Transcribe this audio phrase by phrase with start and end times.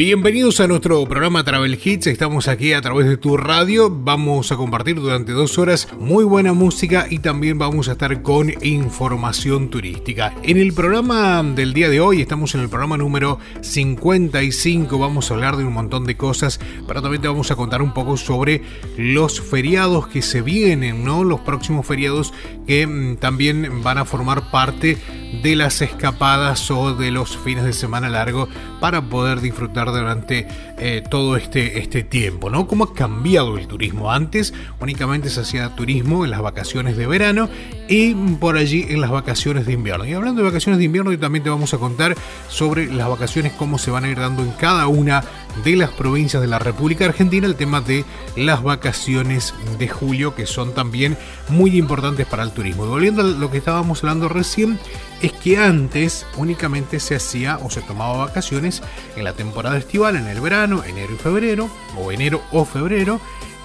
[0.00, 2.06] Bienvenidos a nuestro programa Travel Hits.
[2.06, 3.90] Estamos aquí a través de tu radio.
[3.90, 8.50] Vamos a compartir durante dos horas muy buena música y también vamos a estar con
[8.64, 10.32] información turística.
[10.42, 14.98] En el programa del día de hoy, estamos en el programa número 55.
[14.98, 17.92] Vamos a hablar de un montón de cosas, pero también te vamos a contar un
[17.92, 18.62] poco sobre
[18.96, 21.24] los feriados que se vienen, ¿no?
[21.24, 22.32] Los próximos feriados
[22.66, 24.96] que mm, también van a formar parte
[25.42, 28.48] de las escapadas o de los fines de semana largo
[28.80, 30.46] para poder disfrutar durante
[30.78, 32.66] eh, todo este, este tiempo, ¿no?
[32.66, 34.10] ¿Cómo ha cambiado el turismo?
[34.10, 37.48] Antes únicamente se hacía turismo en las vacaciones de verano
[37.88, 40.06] y por allí en las vacaciones de invierno.
[40.06, 42.16] Y hablando de vacaciones de invierno, también te vamos a contar
[42.48, 45.22] sobre las vacaciones, cómo se van a ir dando en cada una
[45.64, 48.04] de las provincias de la República Argentina, el tema de
[48.36, 51.16] las vacaciones de julio, que son también
[51.48, 52.86] muy importantes para el turismo.
[52.86, 54.78] Volviendo a lo que estábamos hablando recién,
[55.22, 58.82] es que antes únicamente se hacía o se tomaba vacaciones
[59.16, 63.20] en la temporada estival, en el verano, enero y febrero, o enero o febrero,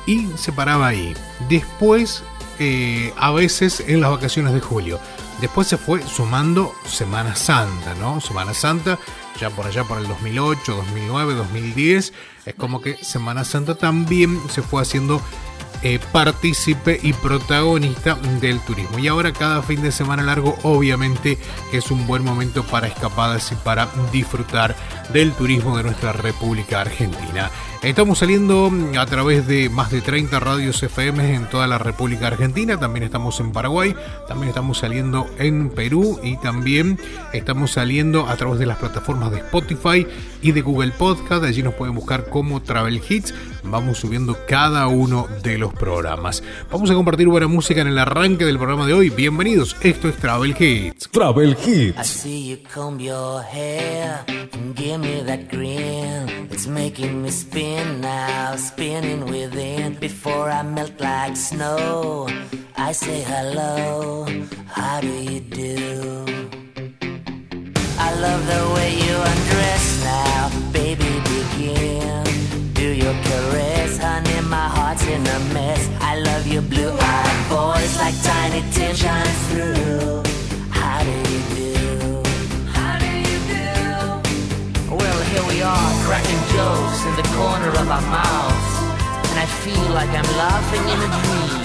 [0.05, 1.13] y se paraba ahí.
[1.49, 2.23] Después,
[2.59, 4.99] eh, a veces en las vacaciones de julio.
[5.41, 8.21] Después se fue sumando Semana Santa, ¿no?
[8.21, 8.97] Semana Santa,
[9.39, 12.13] ya por allá por el 2008, 2009, 2010,
[12.45, 15.21] es como que Semana Santa también se fue haciendo
[15.87, 18.97] eh, partícipe y protagonista del turismo.
[18.97, 21.37] Y ahora cada fin de semana largo obviamente
[21.71, 24.75] es un buen momento para escapadas y para disfrutar
[25.13, 27.51] del turismo de nuestra República Argentina.
[27.83, 32.79] Estamos saliendo a través de más de 30 radios FM en toda la República Argentina,
[32.79, 33.95] también estamos en Paraguay,
[34.27, 36.99] también estamos saliendo en Perú y también
[37.31, 40.07] estamos saliendo a través de las plataformas de Spotify
[40.45, 43.33] y de Google Podcast, allí nos pueden buscar como Travel Hits,
[43.63, 46.43] vamos subiendo cada uno de los programas.
[46.71, 50.15] Vamos a compartir buena música en el arranque del programa de hoy, bienvenidos, esto es
[50.17, 51.09] Travel Hits.
[51.09, 51.97] Travel Hits.
[57.31, 62.27] spin now, spinning within before I melt like snow.
[62.77, 64.27] I say hello,
[64.67, 66.64] how do you do?
[68.07, 71.11] I love the way you undress now, baby.
[71.31, 72.23] Begin,
[72.73, 74.41] do your caress, honey.
[74.47, 75.89] My heart's in a mess.
[75.99, 80.21] I love your blue-eyed voice like tiny tin shines through.
[80.69, 81.73] How do you do?
[82.77, 84.95] How do you do?
[84.95, 88.75] Well, here we are, cracking jokes in the corner of our mouths,
[89.29, 91.64] and I feel like I'm laughing in a dream.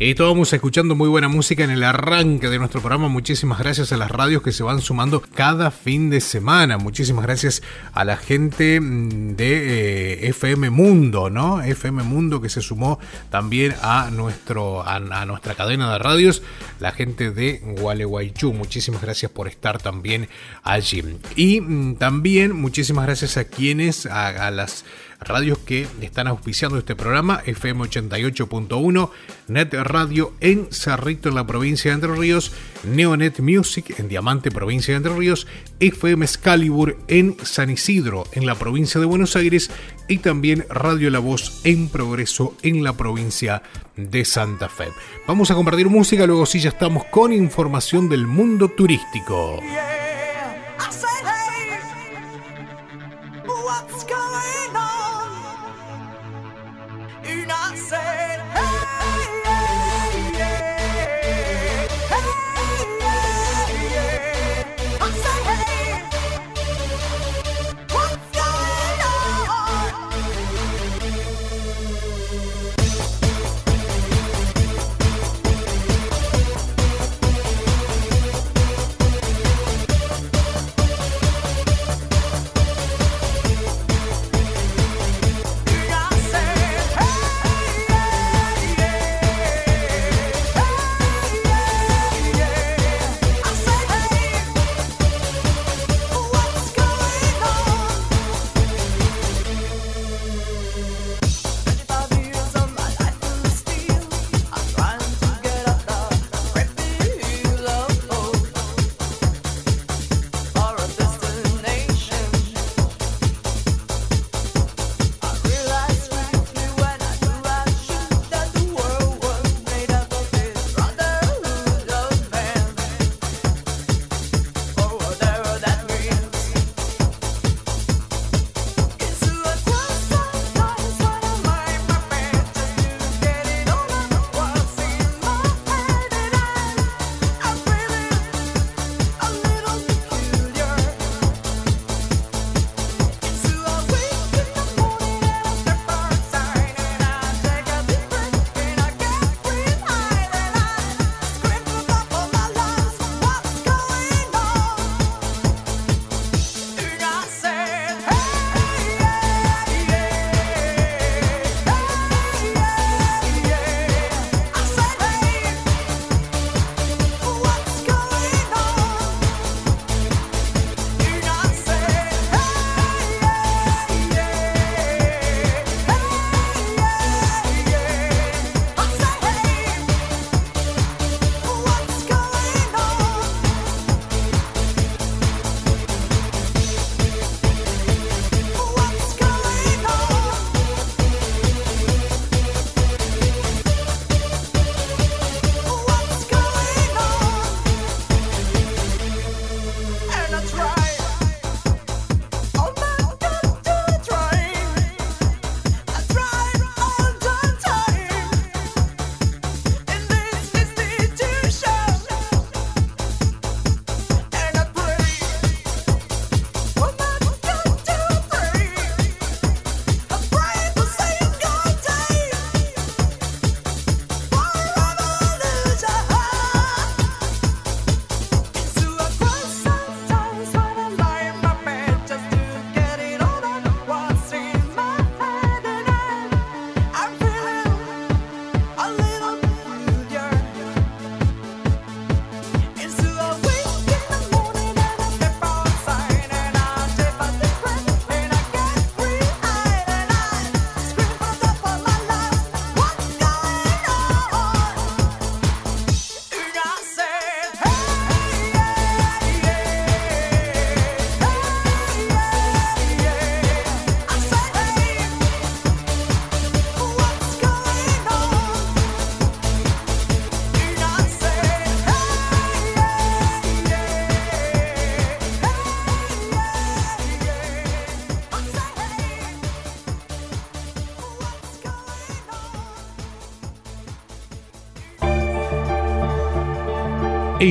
[0.03, 3.07] Estábamos escuchando muy buena música en el arranque de nuestro programa.
[3.07, 6.79] Muchísimas gracias a las radios que se van sumando cada fin de semana.
[6.79, 7.61] Muchísimas gracias
[7.93, 11.61] a la gente mm, de eh, FM Mundo, ¿no?
[11.61, 12.97] FM Mundo que se sumó
[13.29, 16.41] también a, nuestro, a, nuestra cadena de radios.
[16.79, 18.53] La gente de Gualeguaychú.
[18.53, 20.29] Muchísimas gracias por estar también
[20.63, 21.03] allí.
[21.35, 24.83] Y mm, también muchísimas gracias a quienes, a las
[25.21, 29.09] radios que están auspiciando este programa, FM 88.1,
[29.47, 32.51] Net Radio en Cerrito en la provincia de Entre Ríos,
[32.83, 35.47] Neonet Music en Diamante, provincia de Entre Ríos,
[35.79, 39.69] FM Excalibur en San Isidro, en la provincia de Buenos Aires,
[40.07, 43.63] y también Radio La Voz en Progreso en la provincia
[43.95, 44.89] de Santa Fe.
[45.27, 49.59] Vamos a compartir música, luego sí ya estamos con información del mundo turístico.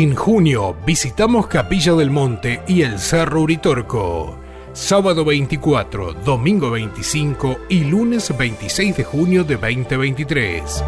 [0.00, 4.34] En junio visitamos Capilla del Monte y el Cerro Uritorco.
[4.72, 10.82] Sábado 24, domingo 25 y lunes 26 de junio de 2023.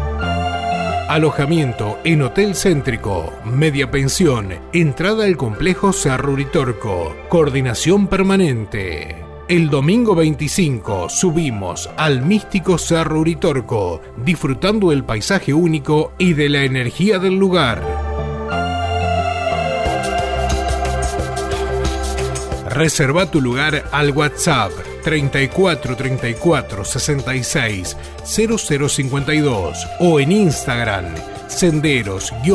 [1.09, 9.23] Alojamiento en Hotel Céntrico, media pensión, entrada al complejo Cerro Uritorco, coordinación permanente.
[9.47, 16.63] El domingo 25 subimos al místico Cerro Uritorco, disfrutando del paisaje único y de la
[16.63, 18.02] energía del lugar.
[22.73, 24.71] Reserva tu lugar al WhatsApp
[25.03, 31.05] 34 34 66 0052 o en Instagram
[31.47, 32.51] senderos-b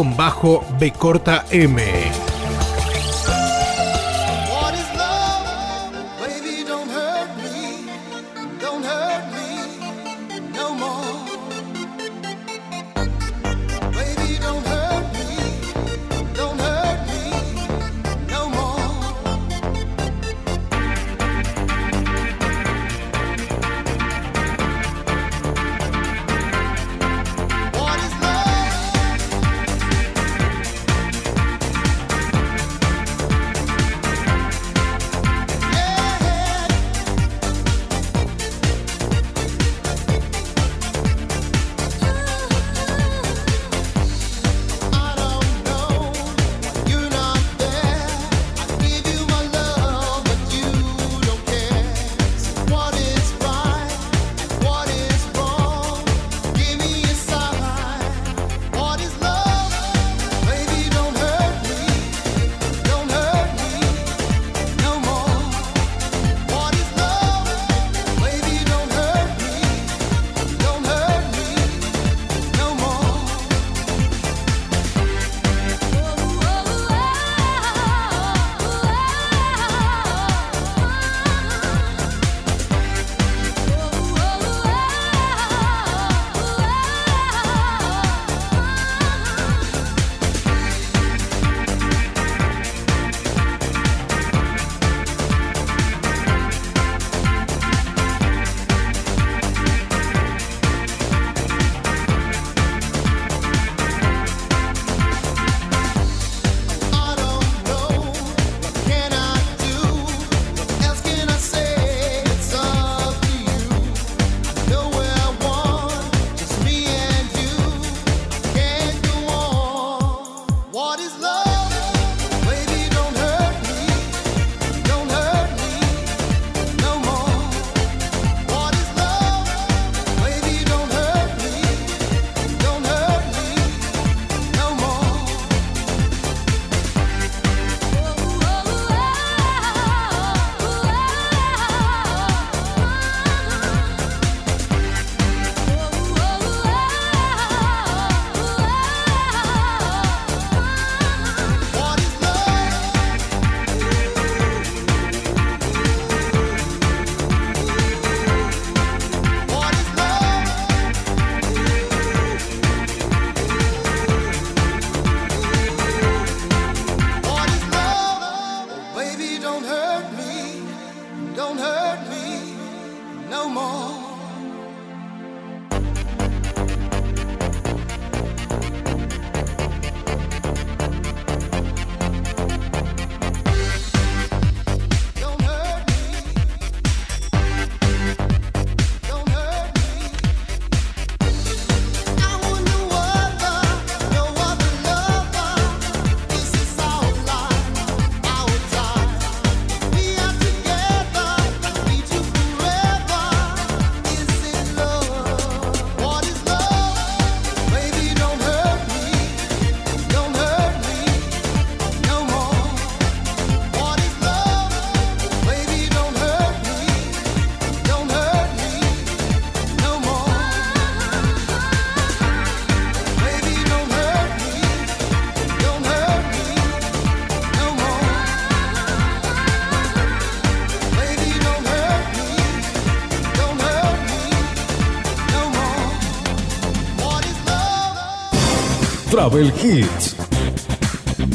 [239.28, 240.16] Travel Hits.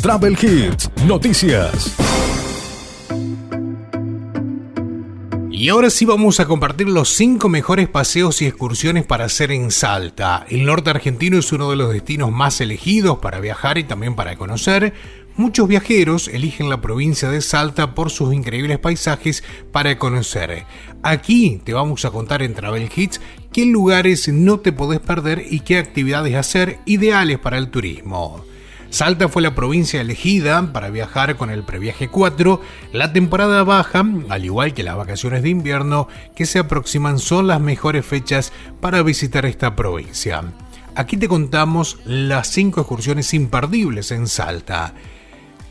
[0.02, 1.96] Travel Hits, noticias.
[5.52, 9.70] Y ahora sí vamos a compartir los 5 mejores paseos y excursiones para hacer en
[9.70, 10.44] Salta.
[10.50, 14.38] El norte argentino es uno de los destinos más elegidos para viajar y también para
[14.38, 14.96] conocer.
[15.36, 20.66] Muchos viajeros eligen la provincia de Salta por sus increíbles paisajes para conocer.
[21.04, 23.22] Aquí te vamos a contar en Travel Hits
[23.54, 28.44] qué lugares no te podés perder y qué actividades hacer ideales para el turismo.
[28.90, 32.62] Salta fue la provincia elegida para viajar con el Previaje 4.
[32.92, 37.62] La temporada baja, al igual que las vacaciones de invierno que se aproximan, son las
[37.62, 40.44] mejores fechas para visitar esta provincia.
[40.96, 44.94] Aquí te contamos las 5 excursiones imperdibles en Salta.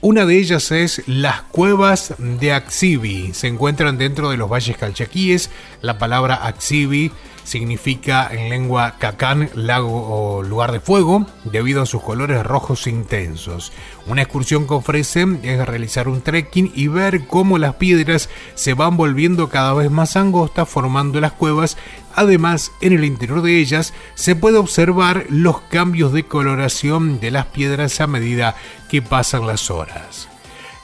[0.05, 3.33] Una de ellas es las cuevas de Axibi.
[3.35, 5.49] Se encuentran dentro de los valles calchaquíes.
[5.81, 7.13] La palabra Axibi
[7.45, 13.73] significa en lengua cacán lago o lugar de fuego debido a sus colores rojos intensos.
[14.07, 18.97] Una excursión que ofrece es realizar un trekking y ver cómo las piedras se van
[18.97, 21.77] volviendo cada vez más angostas formando las cuevas.
[22.15, 27.47] Además, en el interior de ellas se puede observar los cambios de coloración de las
[27.47, 28.57] piedras a medida
[28.89, 30.29] que pasan las horas.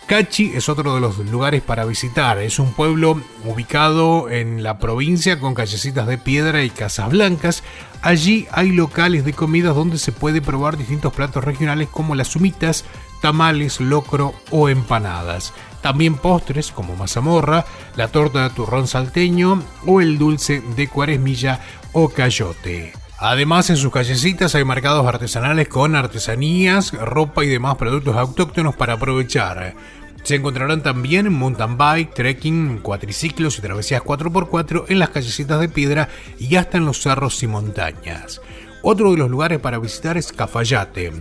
[0.08, 2.38] Cachi es otro de los lugares para visitar.
[2.38, 7.62] Es un pueblo ubicado en la provincia con callecitas de piedra y casas blancas.
[8.00, 12.86] Allí hay locales de comidas donde se puede probar distintos platos regionales como las sumitas,
[13.20, 15.52] tamales, locro o empanadas.
[15.80, 17.64] También postres como mazamorra,
[17.96, 21.60] la torta de turrón salteño o el dulce de cuaresmilla
[21.92, 22.92] o cayote.
[23.20, 28.94] Además, en sus callecitas hay mercados artesanales con artesanías, ropa y demás productos autóctonos para
[28.94, 29.74] aprovechar.
[30.22, 36.08] Se encontrarán también mountain bike, trekking, cuatriciclos y travesías 4x4 en las callecitas de piedra
[36.38, 38.40] y hasta en los cerros y montañas.
[38.82, 41.12] Otro de los lugares para visitar es Cafayate.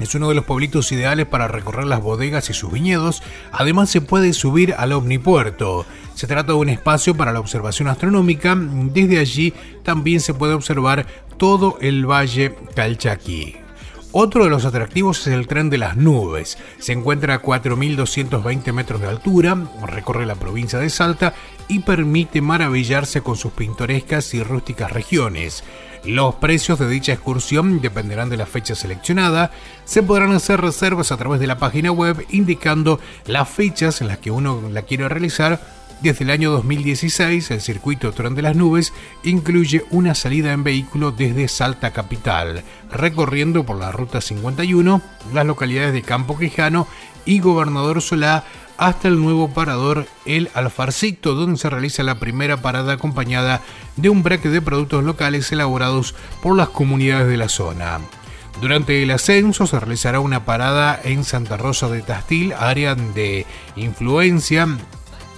[0.00, 3.22] Es uno de los pueblitos ideales para recorrer las bodegas y sus viñedos.
[3.50, 5.86] Además se puede subir al omnipuerto.
[6.14, 8.56] Se trata de un espacio para la observación astronómica.
[8.56, 11.06] Desde allí también se puede observar
[11.36, 13.56] todo el valle Calchaquí.
[14.10, 16.56] Otro de los atractivos es el tren de las nubes.
[16.78, 19.56] Se encuentra a 4.220 metros de altura,
[19.86, 21.34] recorre la provincia de Salta
[21.68, 25.62] y permite maravillarse con sus pintorescas y rústicas regiones.
[26.04, 29.50] Los precios de dicha excursión dependerán de la fecha seleccionada.
[29.84, 34.18] Se podrán hacer reservas a través de la página web indicando las fechas en las
[34.18, 35.60] que uno la quiere realizar
[36.00, 38.92] desde el año 2016, el circuito Tren de las Nubes
[39.24, 45.02] incluye una salida en vehículo desde Salta Capital, recorriendo por la Ruta 51
[45.34, 46.86] las localidades de Campo Quijano
[47.24, 48.44] y Gobernador Solá
[48.78, 53.60] hasta el nuevo parador El Alfarcito, donde se realiza la primera parada acompañada
[53.96, 57.98] de un break de productos locales elaborados por las comunidades de la zona.
[58.60, 64.66] Durante el ascenso se realizará una parada en Santa Rosa de Tastil, área de influencia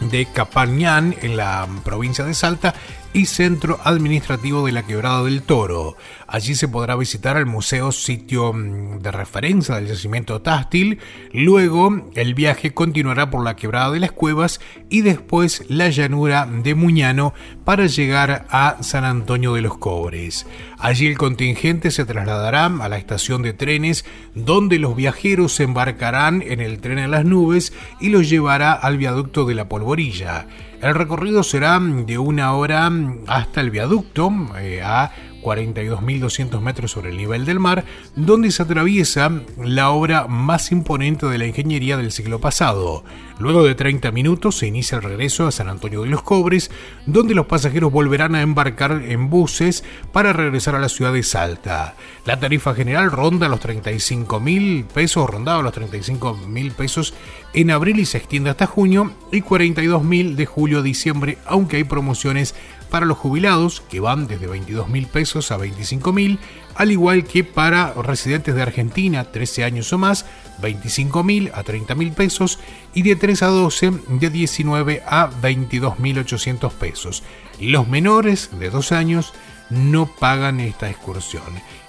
[0.01, 2.75] de Capañán en la provincia de Salta
[3.13, 5.97] y centro administrativo de la Quebrada del Toro.
[6.27, 10.99] Allí se podrá visitar el museo sitio mm, de referencia del yacimiento táctil.
[11.33, 16.75] Luego el viaje continuará por la Quebrada de las Cuevas y después la llanura de
[16.75, 20.47] Muñano para llegar a San Antonio de los Cobres.
[20.79, 26.43] Allí el contingente se trasladará a la estación de trenes donde los viajeros se embarcarán
[26.43, 30.47] en el tren a las nubes y los llevará al viaducto de la Polvorilla.
[30.83, 32.91] El recorrido será de una hora
[33.27, 35.13] hasta el viaducto eh, a
[35.43, 37.85] 42.200 metros sobre el nivel del mar,
[38.17, 39.31] donde se atraviesa
[39.63, 43.05] la obra más imponente de la ingeniería del siglo pasado.
[43.39, 46.71] Luego de 30 minutos se inicia el regreso a San Antonio de los Cobres,
[47.07, 51.95] donde los pasajeros volverán a embarcar en buses para regresar a la ciudad de Salta.
[52.27, 57.15] La tarifa general ronda los 35 mil pesos, rondaba los 35 mil pesos
[57.55, 61.79] en abril y se extiende hasta junio, y 42 mil de julio a diciembre, aunque
[61.79, 62.55] hay promociones
[62.91, 66.39] para los jubilados, que van desde 22 mil pesos a 25 mil,
[66.75, 70.27] al igual que para residentes de Argentina, 13 años o más,
[70.61, 72.59] 25 mil a 30 mil pesos,
[72.93, 77.23] y de 3 a 12, de 19 a 22 mil 800 pesos.
[77.61, 79.33] Los menores de 2 años
[79.71, 81.45] no pagan esta excursión.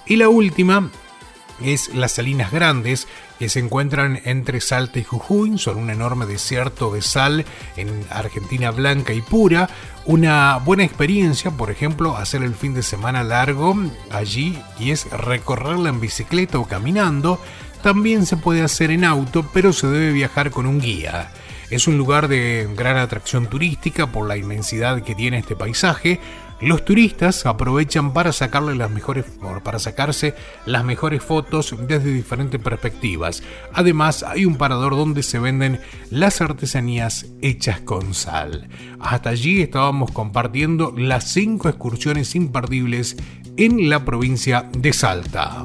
[0.06, 0.90] Y la última
[1.64, 3.06] es las Salinas Grandes,
[3.38, 7.44] que se encuentran entre Salta y Jujuy, son un enorme desierto de sal
[7.76, 9.68] en Argentina blanca y pura.
[10.04, 13.76] Una buena experiencia, por ejemplo, hacer el fin de semana largo
[14.10, 17.40] allí y es recorrerla en bicicleta o caminando.
[17.82, 21.30] También se puede hacer en auto, pero se debe viajar con un guía.
[21.72, 26.20] Es un lugar de gran atracción turística por la inmensidad que tiene este paisaje.
[26.60, 29.24] Los turistas aprovechan para sacarle las mejores
[29.64, 30.34] para sacarse
[30.66, 33.42] las mejores fotos desde diferentes perspectivas.
[33.72, 35.80] Además, hay un parador donde se venden
[36.10, 38.68] las artesanías hechas con sal.
[39.00, 43.16] Hasta allí estábamos compartiendo las cinco excursiones imperdibles
[43.56, 45.64] en la provincia de Salta.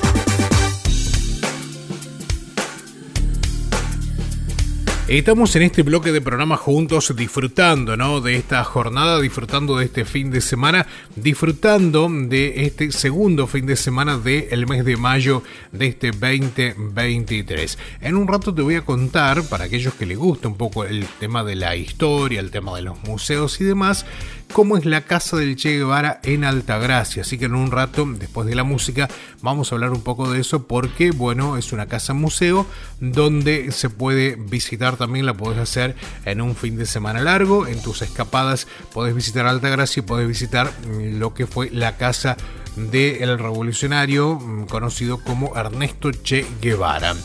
[5.11, 8.21] Estamos en este bloque de programa juntos disfrutando, ¿no?
[8.21, 10.87] De esta jornada, disfrutando de este fin de semana,
[11.17, 15.43] disfrutando de este segundo fin de semana del mes de mayo
[15.73, 17.77] de este 2023.
[17.99, 21.05] En un rato te voy a contar, para aquellos que les gusta un poco el
[21.19, 24.05] tema de la historia, el tema de los museos y demás,
[24.51, 27.21] cómo es la casa del Che Guevara en Altagracia.
[27.21, 29.09] Así que en un rato, después de la música,
[29.41, 32.65] vamos a hablar un poco de eso porque, bueno, es una casa museo
[32.99, 35.95] donde se puede visitar también, la podés hacer
[36.25, 37.67] en un fin de semana largo.
[37.67, 42.37] En tus escapadas podés visitar Altagracia y podés visitar mm, lo que fue la casa
[42.75, 47.15] del revolucionario mm, conocido como Ernesto Che Guevara.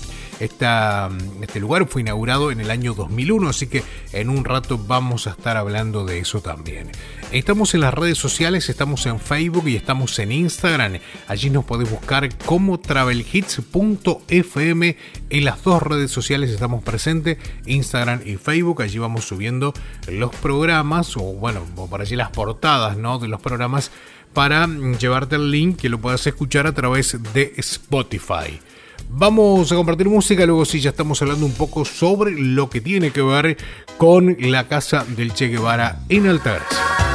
[0.40, 1.08] Esta,
[1.40, 3.82] este lugar fue inaugurado en el año 2001, así que
[4.12, 6.90] en un rato vamos a estar hablando de eso también.
[7.32, 10.98] Estamos en las redes sociales, estamos en Facebook y estamos en Instagram.
[11.26, 14.96] Allí nos podés buscar como travelhits.fm.
[15.30, 18.82] En las dos redes sociales estamos presentes, Instagram y Facebook.
[18.82, 19.72] Allí vamos subiendo
[20.08, 23.18] los programas o bueno, por allí las portadas ¿no?
[23.18, 23.90] de los programas
[24.32, 28.60] para llevarte el link que lo puedas escuchar a través de Spotify.
[29.08, 33.10] Vamos a compartir música, luego sí ya estamos hablando un poco sobre lo que tiene
[33.10, 33.56] que ver
[33.96, 37.05] con la casa del Che Guevara en Altagracia.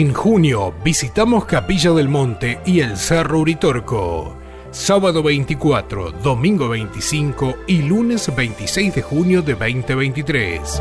[0.00, 4.36] en junio visitamos Capilla del Monte y el Cerro Uritorco.
[4.70, 10.80] Sábado 24, domingo 25 y lunes 26 de junio de 2023.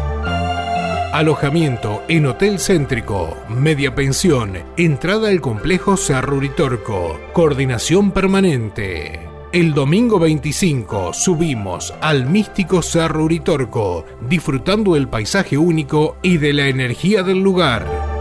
[1.14, 9.28] Alojamiento en Hotel Céntrico, media pensión, entrada al complejo Cerro Uritorco, coordinación permanente.
[9.52, 16.68] El domingo 25 subimos al místico Cerro Uritorco, disfrutando del paisaje único y de la
[16.68, 18.17] energía del lugar.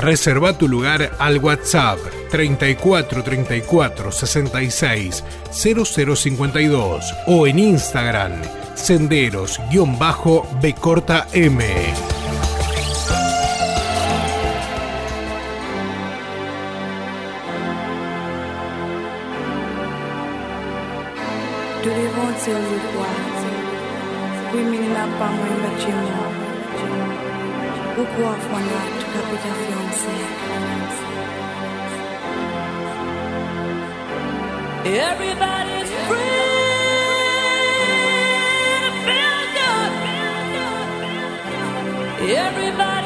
[0.00, 1.98] Reserva tu lugar al WhatsApp
[2.30, 8.32] 34 34 66 0052 o en Instagram
[8.74, 11.58] senderos-bcortam.
[21.82, 23.06] Tous les vents se voient,
[24.54, 25.30] oui, mais il n'a pas.
[28.00, 30.16] Beaucoup auf Monat, Kapital Fiancé.
[34.86, 36.50] Everybody's free!
[42.36, 42.99] Everybody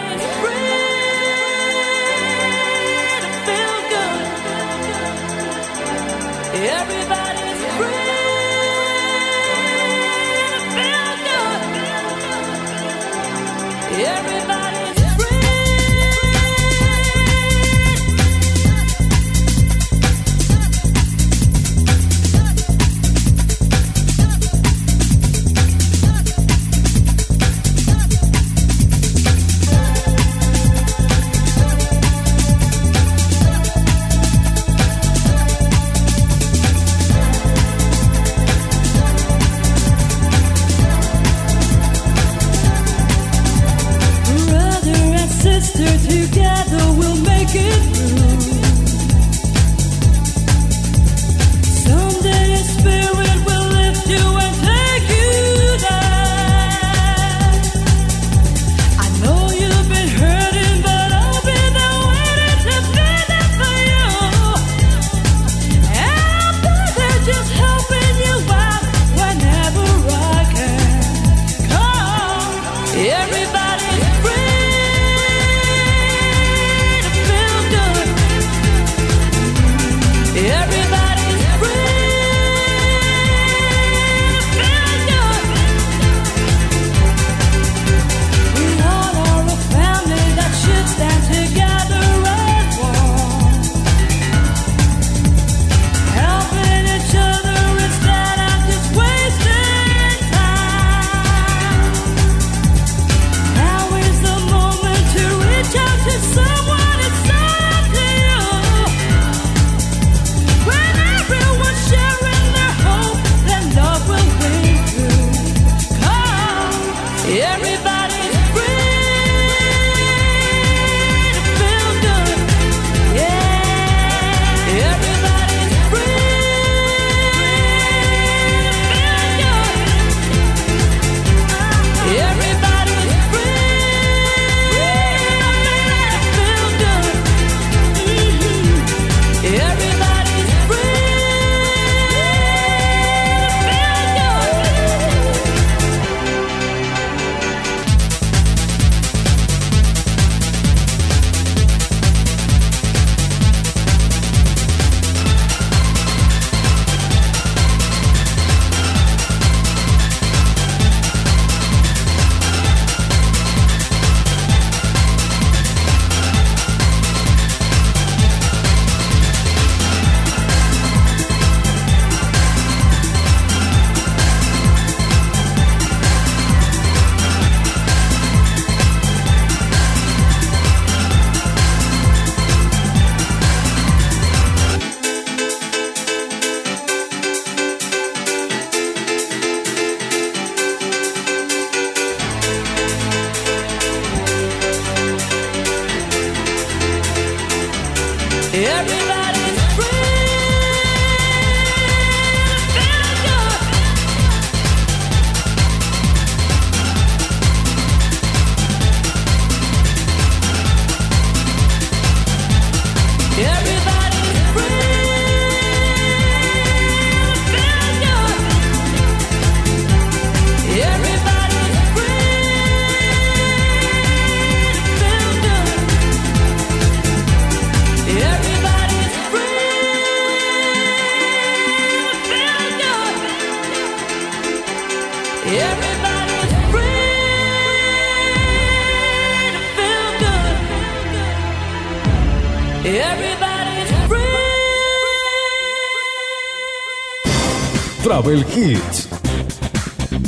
[248.24, 249.08] Travel Hits.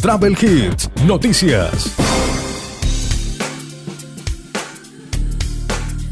[0.03, 1.97] Travel Hits, noticias.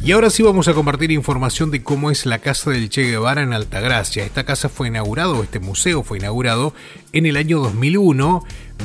[0.03, 3.43] Y ahora sí vamos a compartir información de cómo es la casa del Che Guevara
[3.43, 4.25] en Altagracia.
[4.25, 6.73] Esta casa fue inaugurado, este museo fue inaugurado
[7.13, 8.45] en el año 2001.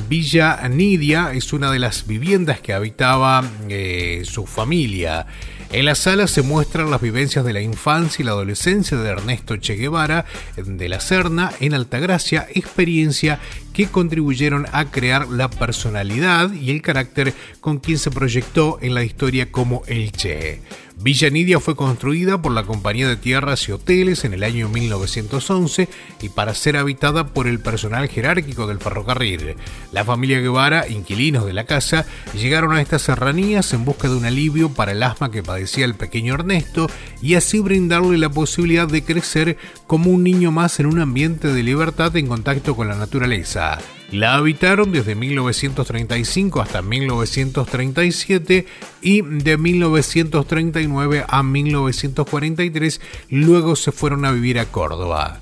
[0.09, 5.25] Villa Nidia es una de las viviendas que habitaba eh, su familia.
[5.71, 9.55] En la sala se muestran las vivencias de la infancia y la adolescencia de Ernesto
[9.57, 10.25] Che Guevara
[10.57, 13.39] de la Serna en Altagracia, experiencia
[13.71, 19.03] que contribuyeron a crear la personalidad y el carácter con quien se proyectó en la
[19.03, 20.59] historia como el Che.
[21.01, 25.87] Villa Nidia fue construida por la Compañía de Tierras y Hoteles en el año 1911
[26.21, 29.55] y para ser habitada por el personal jerárquico del ferrocarril.
[29.93, 34.25] La familia Guevara, inquilinos de la casa, llegaron a estas serranías en busca de un
[34.25, 36.89] alivio para el asma que padecía el pequeño Ernesto
[37.21, 41.63] y así brindarle la posibilidad de crecer como un niño más en un ambiente de
[41.63, 43.79] libertad en contacto con la naturaleza.
[44.11, 48.65] La habitaron desde 1935 hasta 1937
[49.01, 55.39] y de 1939 a 1943 luego se fueron a vivir a Córdoba.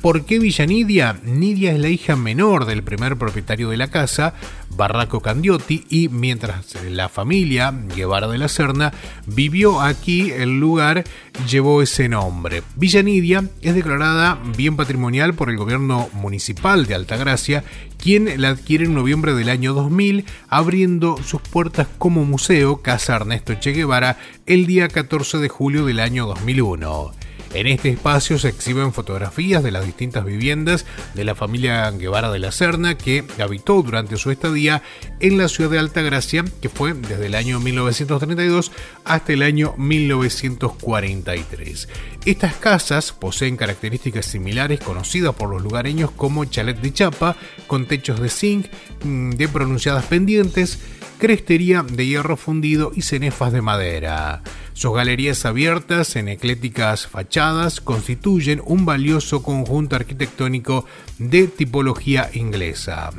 [0.00, 1.18] ¿Por qué Villa Nidia?
[1.24, 4.32] Nidia es la hija menor del primer propietario de la casa,
[4.70, 8.92] Barraco Candiotti, y mientras la familia Guevara de la Serna
[9.26, 11.02] vivió aquí, el lugar
[11.50, 12.62] llevó ese nombre.
[12.76, 17.64] Villa Nidia es declarada bien patrimonial por el gobierno municipal de Altagracia,
[17.96, 23.54] quien la adquiere en noviembre del año 2000, abriendo sus puertas como museo Casa Ernesto
[23.54, 27.27] Che Guevara el día 14 de julio del año 2001.
[27.54, 30.84] En este espacio se exhiben fotografías de las distintas viviendas
[31.14, 34.82] de la familia Guevara de la Serna que habitó durante su estadía
[35.20, 38.70] en la ciudad de Altagracia, que fue desde el año 1932
[39.04, 41.88] hasta el año 1943.
[42.26, 47.36] Estas casas poseen características similares conocidas por los lugareños como chalet de chapa,
[47.66, 48.66] con techos de zinc,
[49.04, 50.78] mm, de pronunciadas pendientes,
[51.18, 54.42] crestería de hierro fundido y cenefas de madera.
[54.78, 60.86] Sus galerías abiertas en ecléticas fachadas constituyen un valioso conjunto arquitectónico
[61.18, 63.10] de tipología inglesa.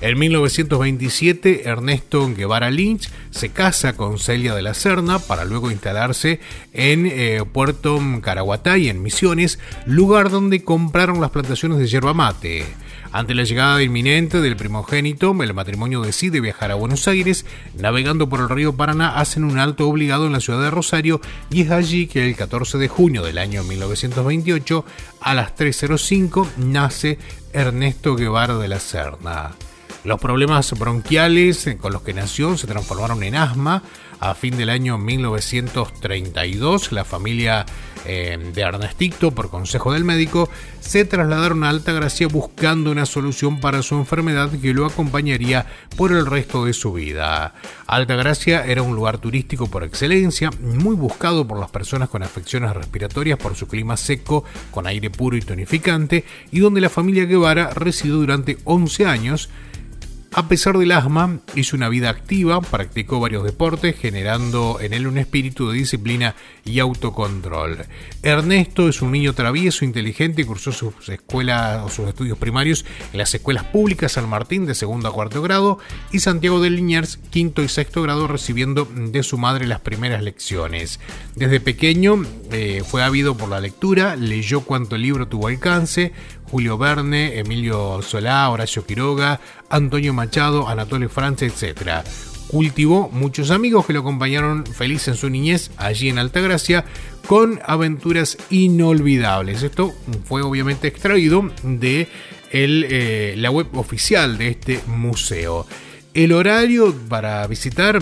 [0.00, 6.40] En 1927, Ernesto Guevara Lynch se casa con Celia de la Serna para luego instalarse
[6.72, 12.64] en eh, Puerto Caraguatay, en Misiones, lugar donde compraron las plantaciones de yerba mate.
[13.10, 17.46] Ante la llegada inminente del primogénito, el matrimonio decide viajar a Buenos Aires.
[17.74, 21.62] Navegando por el río Paraná, hacen un alto obligado en la ciudad de Rosario y
[21.62, 24.84] es allí que el 14 de junio del año 1928,
[25.20, 27.18] a las 3.05, nace
[27.52, 29.52] Ernesto Guevara de la Serna.
[30.04, 33.82] Los problemas bronquiales con los que nació se transformaron en asma.
[34.20, 37.66] A fin del año 1932, la familia
[38.08, 40.48] eh, de Ernestito, por consejo del médico,
[40.80, 46.24] se trasladaron a Altagracia buscando una solución para su enfermedad que lo acompañaría por el
[46.24, 47.52] resto de su vida.
[47.86, 53.38] Altagracia era un lugar turístico por excelencia, muy buscado por las personas con afecciones respiratorias
[53.38, 58.14] por su clima seco, con aire puro y tonificante, y donde la familia Guevara residió
[58.14, 59.50] durante 11 años,
[60.38, 65.18] a pesar del asma, hizo una vida activa, practicó varios deportes, generando en él un
[65.18, 67.86] espíritu de disciplina y autocontrol.
[68.22, 73.34] Ernesto es un niño travieso, inteligente, cursó sus escuelas o sus estudios primarios en las
[73.34, 75.80] escuelas públicas San Martín de segundo a cuarto grado
[76.12, 81.00] y Santiago de Liniers quinto y sexto grado, recibiendo de su madre las primeras lecciones.
[81.34, 82.22] Desde pequeño
[82.52, 86.12] eh, fue ávido por la lectura, leyó cuanto libro tuvo alcance,
[86.50, 92.04] Julio Verne, Emilio Solá, Horacio Quiroga, Antonio Machado, Anatole France, etc.
[92.48, 96.84] Cultivó muchos amigos que lo acompañaron feliz en su niñez allí en Altagracia
[97.26, 99.62] con aventuras inolvidables.
[99.62, 99.94] Esto
[100.24, 102.08] fue obviamente extraído de
[102.50, 105.66] eh, la web oficial de este museo.
[106.14, 108.00] El horario para visitar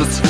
[0.00, 0.29] That's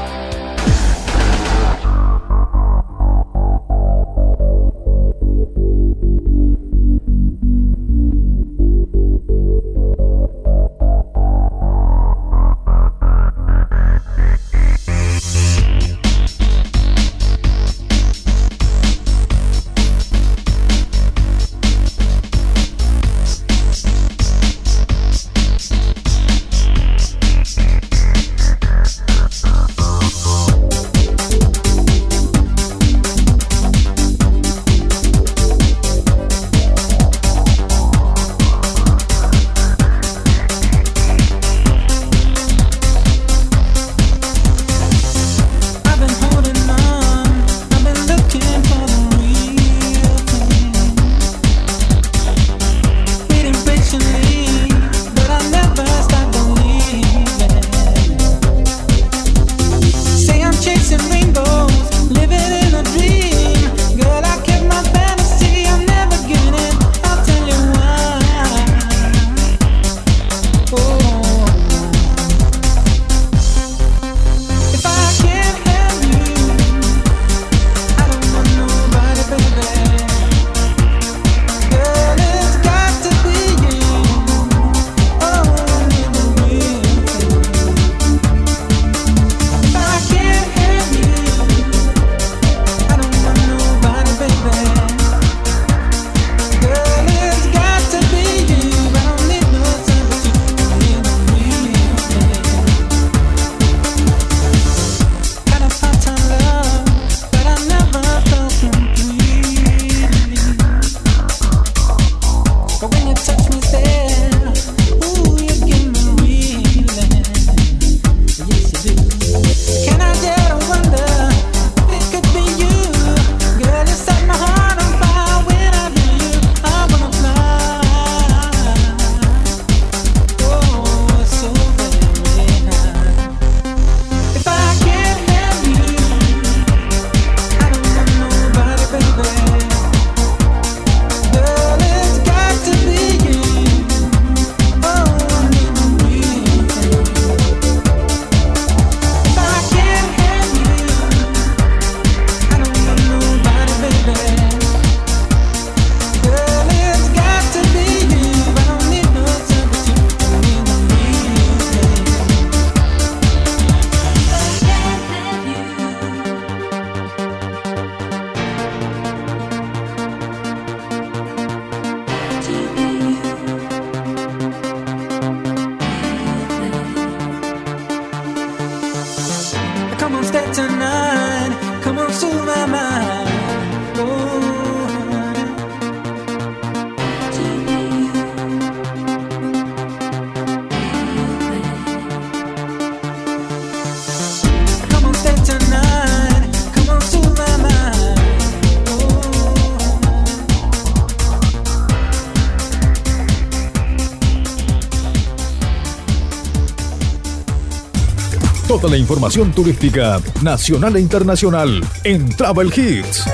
[208.89, 213.25] La información turística nacional e internacional en Travel Hits.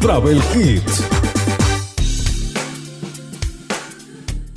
[0.00, 1.08] Travel Hits.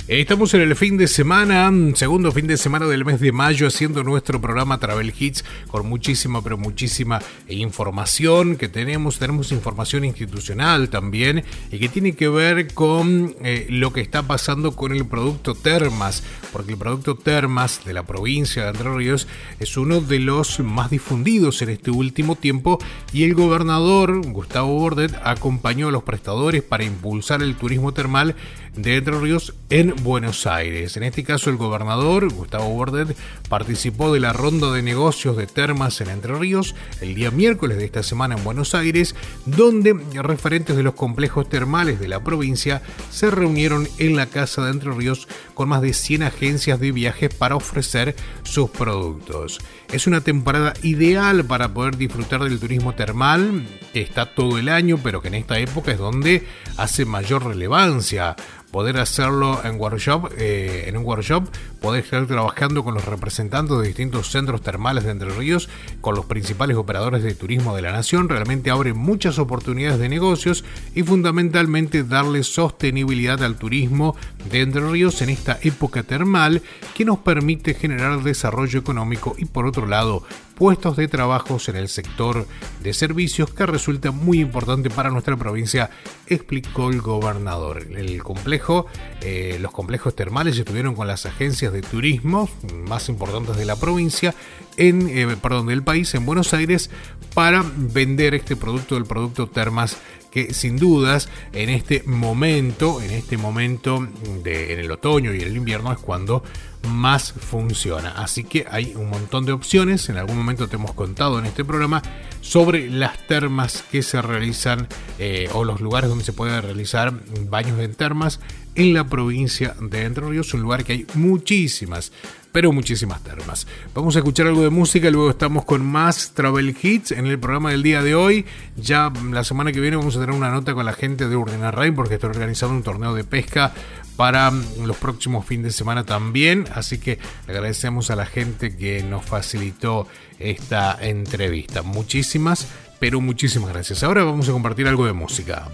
[0.06, 4.04] Estamos en el fin de semana, segundo fin de semana del mes de mayo, haciendo
[4.04, 9.18] nuestro programa Travel Hits con muchísima, pero muchísima información que tenemos.
[9.18, 14.76] Tenemos información institucional también y que tiene que ver con eh, lo que está pasando
[14.76, 19.26] con el producto Termas, porque el producto Termas de la provincia de Entre Ríos
[19.58, 22.78] es uno de los más difundidos en este último tiempo
[23.12, 28.36] y el gobernador Gustavo Bordet acompañó a los prestadores para impulsar el turismo termal
[28.76, 30.96] de Entre Ríos en Buenos Aires.
[30.96, 33.16] En este caso, el gobernador Gustavo Bordet
[33.52, 37.84] participó de la ronda de negocios de termas en Entre Ríos el día miércoles de
[37.84, 42.80] esta semana en Buenos Aires, donde referentes de los complejos termales de la provincia
[43.10, 47.34] se reunieron en la Casa de Entre Ríos con más de 100 agencias de viajes
[47.34, 49.58] para ofrecer sus productos.
[49.92, 55.20] Es una temporada ideal para poder disfrutar del turismo termal, está todo el año, pero
[55.20, 56.46] que en esta época es donde
[56.78, 58.34] hace mayor relevancia
[58.70, 61.46] poder hacerlo en workshop, eh, en un workshop,
[61.82, 65.68] poder estar trabajando con los representantes de distintos centros termales de Entre Ríos,
[66.00, 70.64] con los principales operadores de turismo de la nación, realmente abre muchas oportunidades de negocios
[70.94, 74.16] y fundamentalmente darle sostenibilidad al turismo
[74.50, 76.62] de Entre Ríos en esta época termal
[76.94, 80.22] que nos permite generar desarrollo económico y por otro lado
[80.54, 82.46] puestos de trabajos en el sector
[82.82, 85.90] de servicios que resulta muy importante para nuestra provincia,
[86.28, 87.88] explicó el gobernador.
[87.96, 88.86] El complejo,
[89.22, 92.48] eh, los complejos termales estuvieron con las agencias de turismo
[92.86, 94.34] más importantes de la provincia,
[94.76, 96.90] en, eh, perdón, del país, en Buenos Aires,
[97.34, 99.98] para vender este producto, el producto Termas
[100.32, 104.08] que sin dudas en este momento, en este momento
[104.44, 106.42] en el otoño y el invierno es cuando
[106.88, 108.12] más funciona.
[108.16, 110.08] Así que hay un montón de opciones.
[110.08, 112.02] En algún momento te hemos contado en este programa
[112.40, 117.12] sobre las termas que se realizan eh, o los lugares donde se puede realizar
[117.48, 118.40] baños en termas
[118.74, 122.12] en la provincia de Entre Ríos, un lugar que hay muchísimas,
[122.52, 123.66] pero muchísimas termas.
[123.94, 127.70] Vamos a escuchar algo de música, luego estamos con más Travel Hits en el programa
[127.70, 128.44] del día de hoy.
[128.76, 131.70] Ya la semana que viene vamos a tener una nota con la gente de Urdina
[131.70, 133.72] Rain porque estoy organizando un torneo de pesca
[134.16, 134.52] para
[134.84, 136.66] los próximos fines de semana también.
[136.74, 137.18] Así que
[137.48, 140.06] agradecemos a la gente que nos facilitó
[140.38, 141.82] esta entrevista.
[141.82, 142.68] Muchísimas,
[143.00, 144.02] pero muchísimas gracias.
[144.02, 145.68] Ahora vamos a compartir algo de música.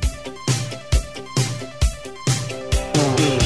[3.01, 3.38] Ooh.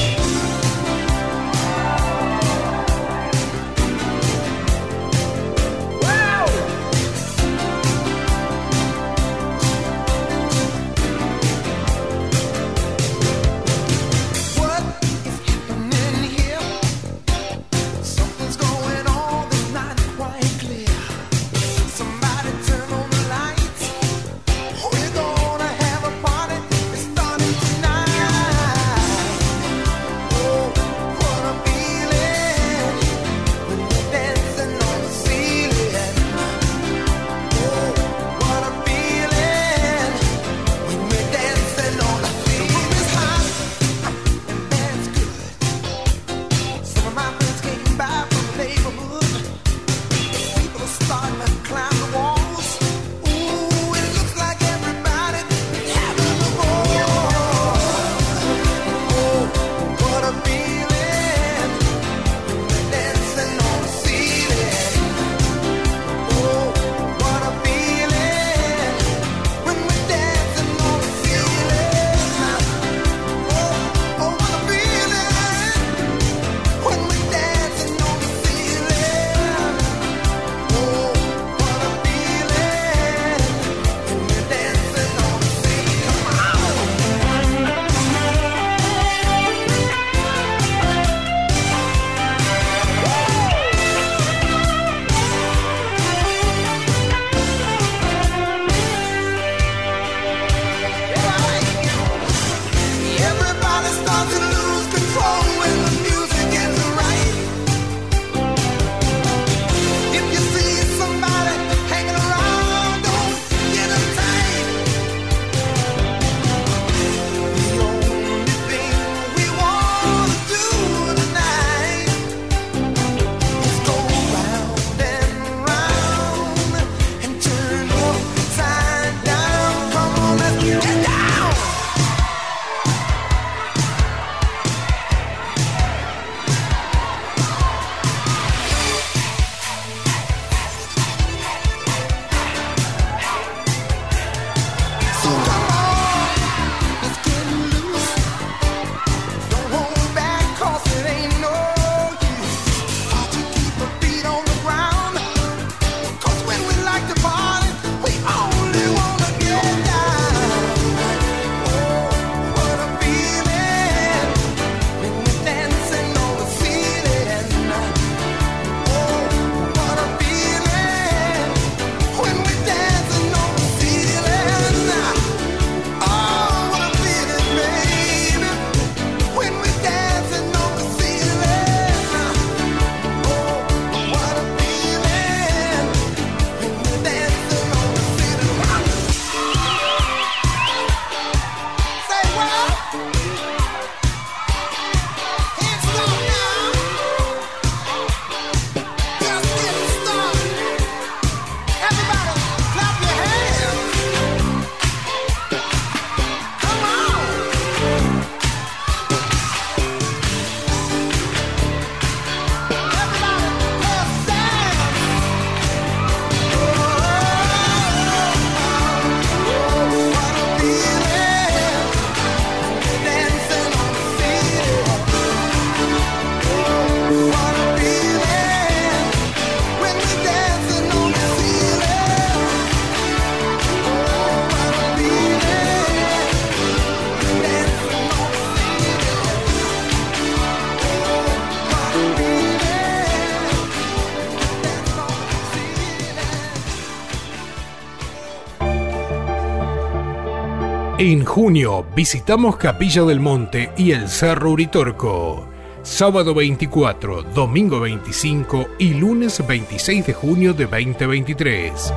[251.33, 255.47] Junio visitamos Capilla del Monte y el Cerro Uritorco.
[255.81, 261.91] Sábado 24, domingo 25 y lunes 26 de junio de 2023.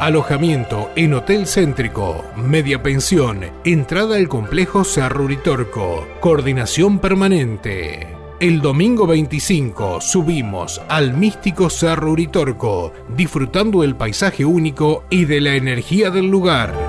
[0.00, 8.08] Alojamiento en Hotel Céntrico, media pensión, entrada al complejo Cerro Uritorco, coordinación permanente.
[8.40, 15.54] El domingo 25 subimos al místico Cerro Uritorco, disfrutando del paisaje único y de la
[15.54, 16.87] energía del lugar.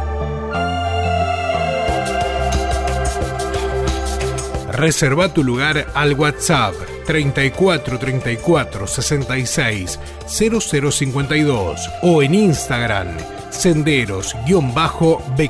[4.79, 6.73] Reserva tu lugar al WhatsApp
[7.05, 13.07] 34 34 66 0052 o en Instagram
[13.49, 15.49] senderos-b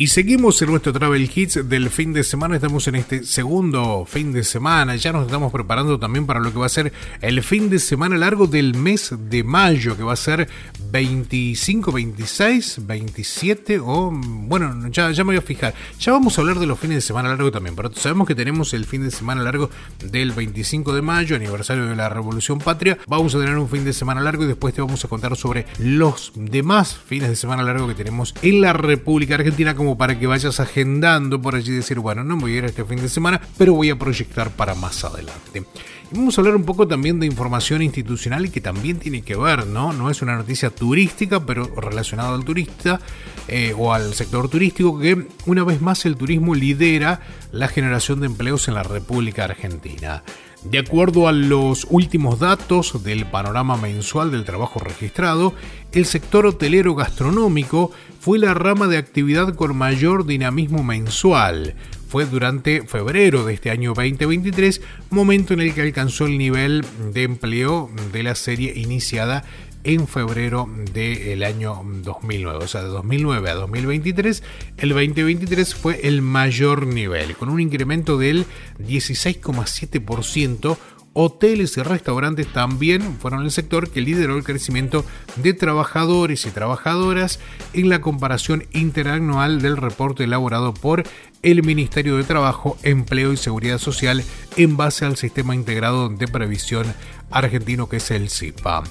[0.00, 2.54] Y seguimos en nuestro Travel Hits del fin de semana.
[2.54, 4.94] Estamos en este segundo fin de semana.
[4.94, 8.16] Ya nos estamos preparando también para lo que va a ser el fin de semana
[8.16, 10.48] largo del mes de mayo, que va a ser
[10.92, 14.12] 25, 26, 27 o...
[14.12, 15.74] Bueno, ya, ya me voy a fijar.
[15.98, 17.74] Ya vamos a hablar de los fines de semana largo también.
[17.74, 19.68] Pero sabemos que tenemos el fin de semana largo
[19.98, 22.98] del 25 de mayo, aniversario de la Revolución Patria.
[23.08, 25.66] Vamos a tener un fin de semana largo y después te vamos a contar sobre
[25.80, 30.26] los demás fines de semana largo que tenemos en la República Argentina como para que
[30.26, 33.40] vayas agendando por allí y decir, bueno, no voy a ir este fin de semana,
[33.56, 35.64] pero voy a proyectar para más adelante.
[36.10, 39.66] Vamos a hablar un poco también de información institucional y que también tiene que ver,
[39.66, 39.92] ¿no?
[39.92, 42.98] No es una noticia turística, pero relacionada al turista
[43.46, 47.20] eh, o al sector turístico, que una vez más el turismo lidera
[47.52, 50.22] la generación de empleos en la República Argentina.
[50.64, 55.54] De acuerdo a los últimos datos del panorama mensual del trabajo registrado,
[55.92, 61.76] el sector hotelero gastronómico fue la rama de actividad con mayor dinamismo mensual.
[62.08, 64.80] Fue durante febrero de este año 2023,
[65.10, 69.44] momento en el que alcanzó el nivel de empleo de la serie iniciada
[69.84, 72.64] en febrero del año 2009.
[72.64, 74.42] O sea, de 2009 a 2023,
[74.78, 78.46] el 2023 fue el mayor nivel, con un incremento del
[78.78, 80.76] 16,7%.
[81.20, 85.04] Hoteles y restaurantes también fueron el sector que lideró el crecimiento
[85.36, 87.40] de trabajadores y trabajadoras
[87.72, 91.02] en la comparación interanual del reporte elaborado por
[91.42, 94.22] el Ministerio de Trabajo, Empleo y Seguridad Social
[94.56, 96.86] en base al Sistema Integrado de Previsión
[97.30, 98.84] Argentino que es el CIPA.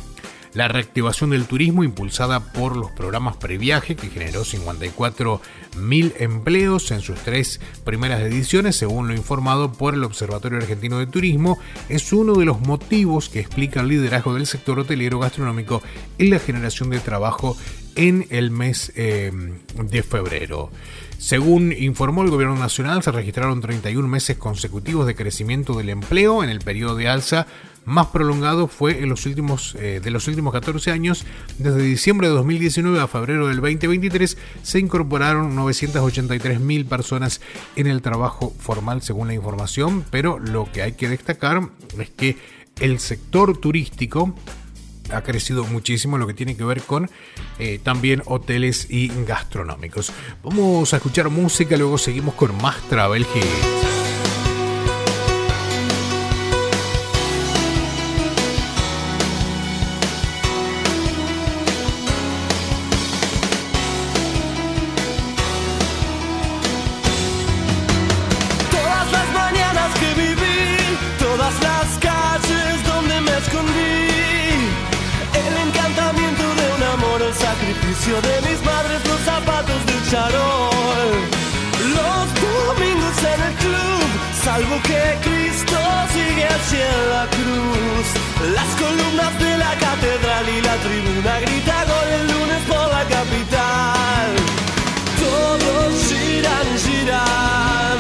[0.58, 7.20] La reactivación del turismo impulsada por los programas previaje que generó 54.000 empleos en sus
[7.20, 11.60] tres primeras ediciones, según lo informado por el Observatorio Argentino de Turismo,
[11.90, 15.84] es uno de los motivos que explica el liderazgo del sector hotelero gastronómico
[16.18, 17.56] en la generación de trabajo
[17.96, 19.32] en el mes eh,
[19.76, 20.72] de febrero.
[21.20, 26.50] Según informó el Gobierno Nacional, se registraron 31 meses consecutivos de crecimiento del empleo en
[26.50, 27.46] el periodo de alza
[27.88, 31.26] más prolongado fue en los últimos, eh, de los últimos 14 años.
[31.58, 37.40] Desde diciembre de 2019 a febrero del 2023 se incorporaron 983 mil personas
[37.78, 42.38] en el trabajo formal según la información, pero lo que hay que destacar es que
[42.82, 44.36] el sector turístico
[45.10, 47.10] ha crecido muchísimo lo que tiene que ver con
[47.58, 50.12] eh, también hoteles y gastronómicos.
[50.44, 53.26] Vamos a escuchar música, luego seguimos con más Travel.
[78.22, 81.12] De mis madres los zapatos del charol.
[81.98, 84.08] Los domingos en el club,
[84.44, 85.78] salvo que Cristo
[86.14, 88.08] sigue hacia la cruz.
[88.54, 94.30] Las columnas de la catedral y la tribuna grita gol el lunes por la capital.
[95.20, 98.00] Todos giran, giran,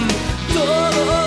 [0.53, 1.26] todos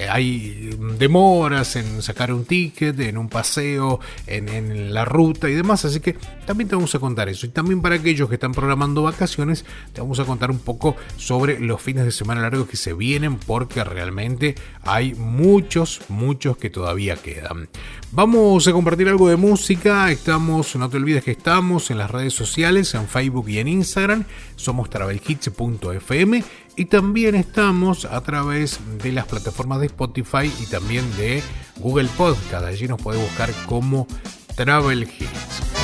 [0.09, 3.99] hay demoras en sacar un ticket, en un paseo,
[4.29, 5.85] en, en la ruta y demás.
[5.85, 6.17] Así que
[6.47, 7.47] también te vamos a contar eso.
[7.47, 11.59] Y también para aquellos que están programando vacaciones, te vamos a contar un poco sobre
[11.59, 14.55] los fines de semana largos que se vienen, porque realmente
[14.85, 17.69] hay muchos, muchos que todavía quedan.
[18.13, 20.11] Vamos a compartir algo de música.
[20.11, 24.25] Estamos, no te olvides que estamos en las redes sociales, en Facebook y en Instagram.
[24.57, 26.45] Somos travelhits.fm
[26.77, 31.43] y también estamos a través de las plataformas de Spotify y también de
[31.79, 32.67] Google Podcast.
[32.67, 34.07] Allí nos puede buscar como
[34.55, 35.84] Travel Hits.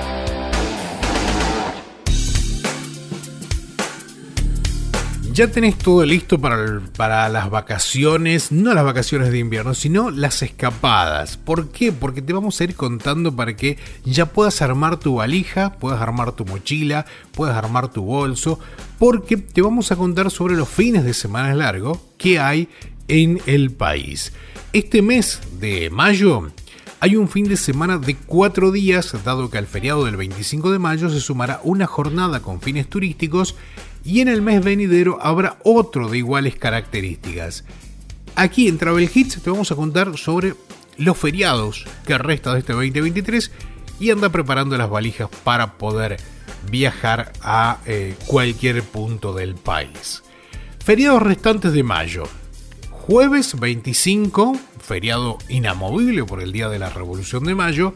[5.33, 10.41] Ya tenés todo listo para, para, las vacaciones, no las vacaciones de invierno, sino las
[10.41, 11.37] escapadas.
[11.37, 11.93] ¿Por qué?
[11.93, 16.33] Porque te vamos a ir contando para que ya puedas armar tu valija, puedas armar
[16.33, 18.59] tu mochila, puedas armar tu bolso,
[18.99, 22.67] porque te vamos a contar sobre los fines de semana largo que hay
[23.07, 24.33] en el país.
[24.73, 26.51] Este mes de mayo
[26.99, 30.77] hay un fin de semana de cuatro días, dado que al feriado del 25 de
[30.77, 33.55] mayo se sumará una jornada con fines turísticos
[34.03, 37.63] y en el mes venidero habrá otro de iguales características.
[38.35, 40.55] Aquí en Travel Hits te vamos a contar sobre
[40.97, 43.51] los feriados que resta de este 2023
[43.99, 46.17] y anda preparando las valijas para poder
[46.69, 50.23] viajar a eh, cualquier punto del país.
[50.83, 52.23] Feriados restantes de mayo.
[52.89, 57.95] Jueves 25, feriado inamovible por el Día de la Revolución de Mayo.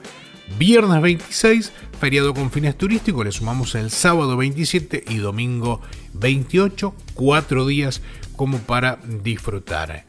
[0.58, 5.82] Viernes 26, feriado con fines turísticos, le sumamos el sábado 27 y domingo
[6.14, 8.02] 28, cuatro días
[8.36, 10.06] como para disfrutar.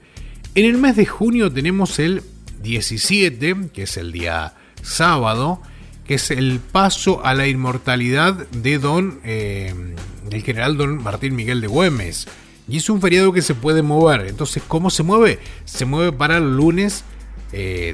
[0.54, 2.22] En el mes de junio tenemos el
[2.62, 5.60] 17, que es el día sábado,
[6.06, 9.74] que es el paso a la inmortalidad de don, eh,
[10.28, 12.28] del general don Martín Miguel de Güemes.
[12.68, 14.26] Y es un feriado que se puede mover.
[14.26, 15.38] Entonces, ¿cómo se mueve?
[15.64, 17.04] Se mueve para el lunes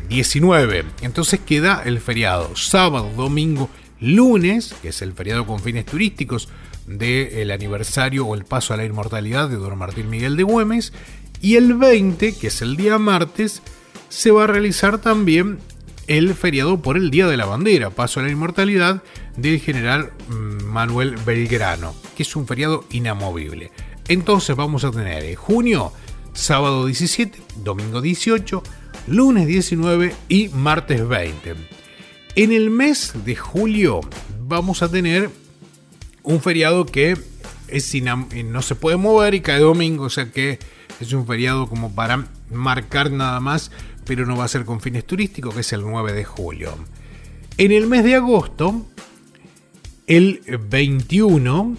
[0.09, 0.79] 19.
[0.79, 3.69] Eh, Entonces queda el feriado sábado, domingo,
[4.01, 6.49] lunes, que es el feriado con fines turísticos
[6.87, 10.93] del aniversario o el paso a la inmortalidad de Don Martín Miguel de Güemes.
[11.41, 13.63] Y el 20, que es el día martes,
[14.09, 15.59] se va a realizar también
[16.07, 19.03] el feriado por el Día de la Bandera, paso a la inmortalidad
[19.37, 23.71] del general mm, Manuel Belgrano, que es un feriado inamovible.
[24.09, 25.93] Entonces vamos a tener en junio,
[26.35, 28.63] sábado 17, domingo 18,
[29.07, 31.55] lunes 19 y martes 20.
[32.35, 34.01] En el mes de julio
[34.41, 35.31] vamos a tener
[36.23, 37.17] un feriado que
[37.69, 37.95] es
[38.45, 40.59] no se puede mover y cae domingo, o sea que
[41.01, 43.71] es un feriado como para marcar nada más,
[44.05, 46.75] pero no va a ser con fines turísticos, que es el 9 de julio.
[47.57, 48.87] En el mes de agosto,
[50.07, 51.77] el 21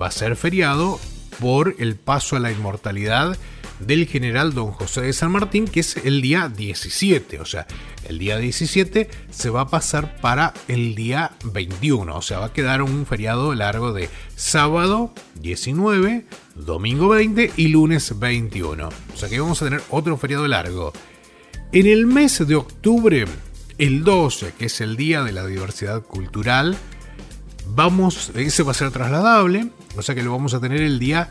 [0.00, 1.00] va a ser feriado
[1.40, 3.36] por el paso a la inmortalidad
[3.80, 7.40] del general don José de San Martín, que es el día 17.
[7.40, 7.66] O sea,
[8.08, 12.16] el día 17 se va a pasar para el día 21.
[12.16, 18.18] O sea, va a quedar un feriado largo de sábado 19, domingo 20 y lunes
[18.18, 18.88] 21.
[18.88, 20.92] O sea que vamos a tener otro feriado largo.
[21.72, 23.26] En el mes de octubre,
[23.78, 26.76] el 12, que es el día de la diversidad cultural,
[27.66, 31.30] vamos, ese va a ser trasladable, o sea que lo vamos a tener el día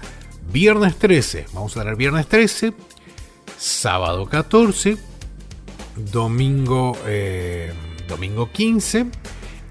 [0.51, 2.73] Viernes 13, vamos a dar viernes 13,
[3.57, 4.97] sábado 14,
[6.11, 7.73] domingo, eh,
[8.07, 9.07] domingo 15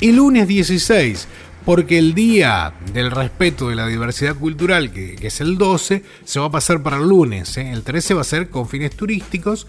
[0.01, 1.29] y lunes 16,
[1.65, 6.47] porque el día del respeto de la diversidad cultural, que, es el 12, se va
[6.47, 7.57] a pasar para el lunes.
[7.57, 7.71] ¿eh?
[7.73, 9.67] El 13 va a ser con fines turísticos,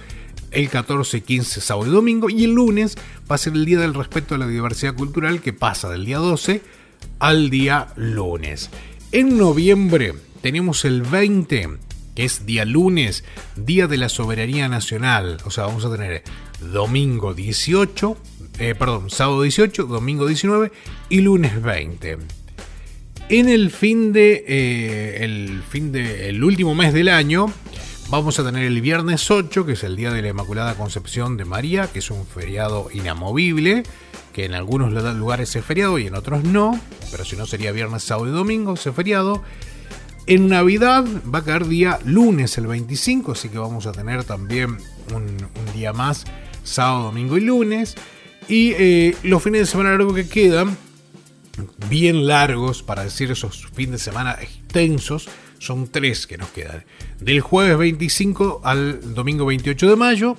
[0.52, 2.98] el 14, 15, sábado y domingo, y el lunes
[3.32, 6.18] va a ser el día del respeto a la diversidad cultural, que pasa del día
[6.18, 6.62] 12
[7.20, 8.70] al día lunes.
[9.12, 11.70] En noviembre tenemos el 20,
[12.16, 13.24] que es día lunes,
[13.56, 15.38] día de la soberanía nacional.
[15.46, 16.24] O sea, vamos a tener
[16.60, 18.18] domingo 18,
[18.60, 20.72] eh, perdón, sábado 18, domingo 19
[21.10, 22.18] y lunes 20.
[23.30, 27.52] En el fin de, eh, el fin de, el último mes del año,
[28.10, 31.46] vamos a tener el viernes 8, que es el día de la Inmaculada Concepción de
[31.46, 33.84] María, que es un feriado inamovible,
[34.36, 36.78] que en algunos lugares es feriado y en otros no,
[37.10, 39.42] pero si no sería viernes, sábado y domingo, ese feriado.
[40.28, 44.78] En Navidad va a caer día lunes el 25, así que vamos a tener también
[45.14, 45.38] un,
[45.74, 46.26] día más,
[46.66, 47.96] sábado, domingo y lunes.
[48.50, 50.76] Y eh, los fines de semana largos que quedan,
[51.90, 55.30] bien largos, para decir esos fines de semana extensos,
[55.60, 56.84] son tres que nos quedan.
[57.22, 60.38] Del jueves 25 al domingo 28 de mayo,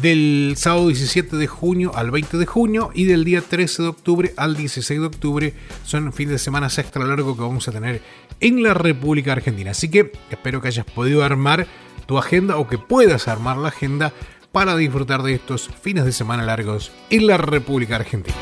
[0.00, 4.34] del sábado 17 de junio al 20 de junio y del día 13 de octubre
[4.36, 5.54] al 16 de octubre
[5.84, 8.02] son fines de semana extra largo que vamos a tener
[8.40, 9.70] en la República Argentina.
[9.70, 11.66] Así que espero que hayas podido armar
[12.06, 14.12] tu agenda o que puedas armar la agenda
[14.52, 18.36] para disfrutar de estos fines de semana largos en la República Argentina.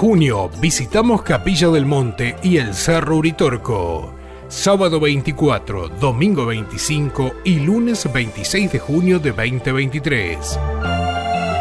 [0.00, 4.14] Junio visitamos Capilla del Monte y el Cerro Uritorco.
[4.48, 10.58] Sábado 24, domingo 25 y lunes 26 de junio de 2023.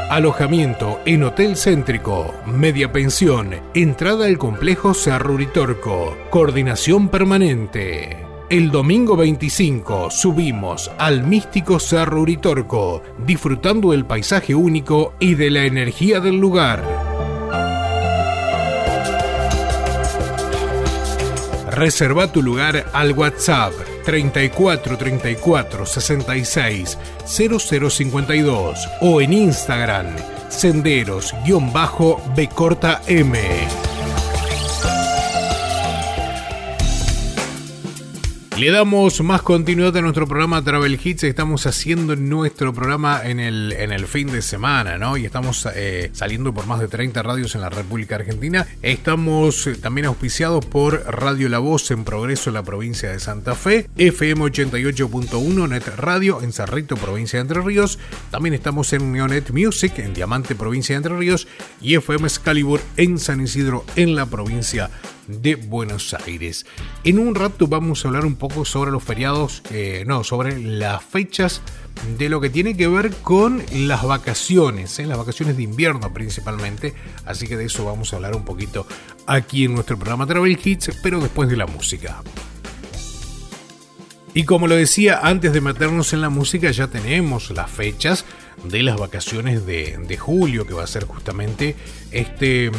[0.09, 8.25] Alojamiento en Hotel Céntrico, media pensión, entrada al complejo Cerro Uritorco, coordinación permanente.
[8.49, 15.65] El domingo 25 subimos al místico Cerro Uritorco, disfrutando del paisaje único y de la
[15.65, 16.98] energía del lugar.
[21.79, 23.71] Reserva tu lugar al WhatsApp
[24.03, 30.07] 34 34 66 0052 o en Instagram
[30.49, 32.49] senderos-b
[38.59, 41.23] Le damos más continuidad a nuestro programa Travel Hits.
[41.23, 45.15] Estamos haciendo nuestro programa en el, fin de semana, ¿no?
[45.15, 48.67] Y estamos eh, saliendo por más de 30 radios en la República Argentina.
[48.81, 53.55] Estamos eh, también auspiciados por Radio La Voz en Progreso en la provincia de Santa
[53.55, 57.97] Fe, FM 88.1 Net Radio en Cerrito, provincia de Entre Ríos.
[58.29, 61.47] También estamos en Neonet Music en Diamante, provincia de Entre Ríos.
[61.81, 66.65] Y FM Excalibur en San Isidro, en la provincia de de Buenos Aires.
[67.03, 71.03] En un rato vamos a hablar un poco sobre los feriados, eh, no, sobre las
[71.03, 71.61] fechas
[72.17, 75.05] de lo que tiene que ver con las vacaciones, ¿eh?
[75.05, 76.93] las vacaciones de invierno principalmente.
[77.25, 78.87] Así que de eso vamos a hablar un poquito
[79.27, 82.23] aquí en nuestro programa Travel Hits, pero después de la música.
[84.33, 88.25] Y como lo decía, antes de meternos en la música ya tenemos las fechas
[88.63, 91.75] de las vacaciones de, de julio, que va a ser justamente
[92.11, 92.71] este,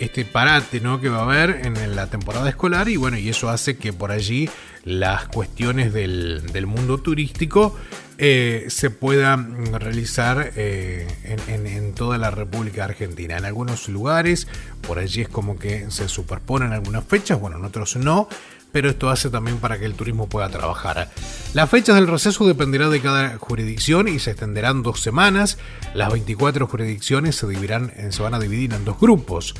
[0.00, 1.00] este parate ¿no?
[1.00, 4.10] que va a haber en la temporada escolar y bueno, y eso hace que por
[4.10, 4.48] allí
[4.84, 7.76] las cuestiones del, mundo turístico
[8.18, 13.36] eh, se puedan realizar eh, en, toda la República Argentina.
[13.36, 14.46] En algunos lugares,
[14.86, 18.28] por allí es como que se superponen algunas fechas, bueno, en otros no,
[18.72, 21.10] pero esto hace también para que el turismo pueda trabajar.
[21.54, 25.58] Las fechas del receso dependerán de cada jurisdicción y se extenderán dos semanas.
[25.94, 29.54] Las 24 jurisdicciones se, dividirán, se van a dividir en dos grupos.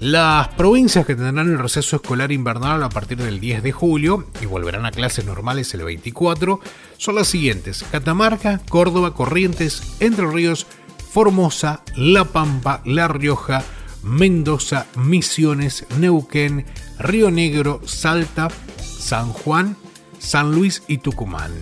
[0.00, 4.46] Las provincias que tendrán el receso escolar invernal a partir del 10 de julio y
[4.46, 6.58] volverán a clases normales el 24
[6.96, 10.66] son las siguientes: Catamarca, Córdoba, Corrientes, Entre Ríos,
[11.12, 13.62] Formosa, La Pampa, La Rioja,
[14.02, 16.66] Mendoza, Misiones, Neuquén,
[16.98, 18.48] Río Negro, Salta,
[18.78, 19.76] San Juan,
[20.18, 21.52] San Luis y Tucumán.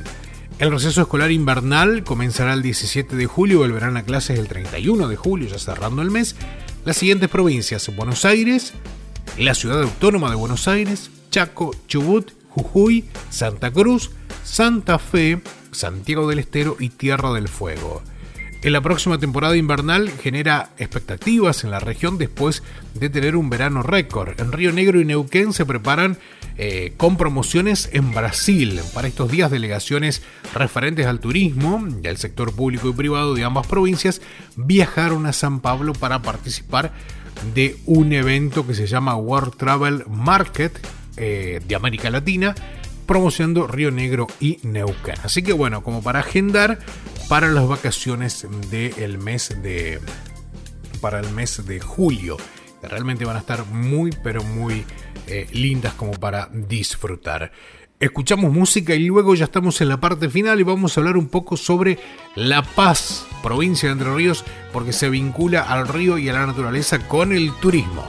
[0.59, 5.06] El receso escolar invernal comenzará el 17 de julio y volverán a clases el 31
[5.06, 6.35] de julio, ya cerrando el mes,
[6.85, 8.73] las siguientes provincias, Buenos Aires,
[9.39, 14.10] la ciudad autónoma de Buenos Aires, Chaco, Chubut, Jujuy, Santa Cruz,
[14.43, 15.40] Santa Fe,
[15.70, 18.02] Santiago del Estero y Tierra del Fuego.
[18.61, 22.65] En la próxima temporada invernal genera expectativas en la región después
[22.95, 24.41] de tener un verano récord.
[24.41, 26.19] En Río Negro y Neuquén se preparan
[26.57, 28.81] eh, con promociones en Brasil.
[28.93, 30.23] Para estos días, delegaciones
[30.55, 34.21] referentes al turismo y al sector público y privado de ambas provincias
[34.57, 36.93] viajaron a San Pablo para participar
[37.55, 40.77] de un evento que se llama World Travel Market
[41.17, 42.57] eh, de América Latina
[43.09, 45.17] promocionando Río Negro y Neuquén.
[45.25, 46.79] Así que bueno, como para agendar
[47.29, 49.99] para las vacaciones del mes de
[51.01, 52.37] para el mes de julio.
[52.83, 54.85] Realmente van a estar muy pero muy
[55.27, 57.51] eh, lindas como para disfrutar.
[57.99, 61.29] Escuchamos música y luego ya estamos en la parte final y vamos a hablar un
[61.29, 61.99] poco sobre
[62.37, 67.01] La Paz, provincia de Entre Ríos, porque se vincula al río y a la naturaleza
[67.09, 68.07] con el turismo.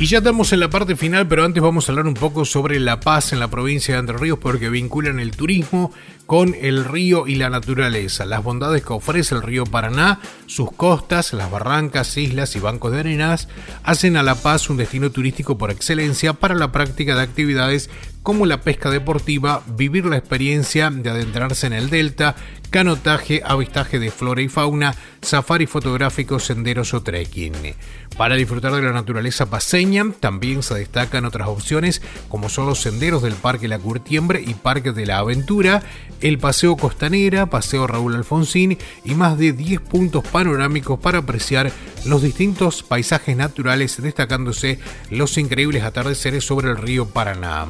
[0.00, 2.80] Y ya estamos en la parte final, pero antes vamos a hablar un poco sobre
[2.80, 5.92] La Paz en la provincia de Entre Ríos porque vinculan el turismo
[6.24, 11.34] con el río y la naturaleza, las bondades que ofrece el río Paraná, sus costas,
[11.34, 13.48] las barrancas, islas y bancos de arenas,
[13.82, 17.90] hacen a La Paz un destino turístico por excelencia para la práctica de actividades
[18.22, 22.36] como la pesca deportiva, vivir la experiencia de adentrarse en el delta,
[22.70, 27.74] canotaje, avistaje de flora y fauna, safari fotográfico, senderos o trekking.
[28.20, 33.22] Para disfrutar de la naturaleza paseña, también se destacan otras opciones como son los senderos
[33.22, 35.82] del Parque La Curtiembre y Parque de la Aventura,
[36.20, 38.76] el Paseo Costanera, Paseo Raúl Alfonsín
[39.06, 41.72] y más de 10 puntos panorámicos para apreciar
[42.04, 44.78] los distintos paisajes naturales, destacándose
[45.08, 47.68] los increíbles atardeceres sobre el río Paraná.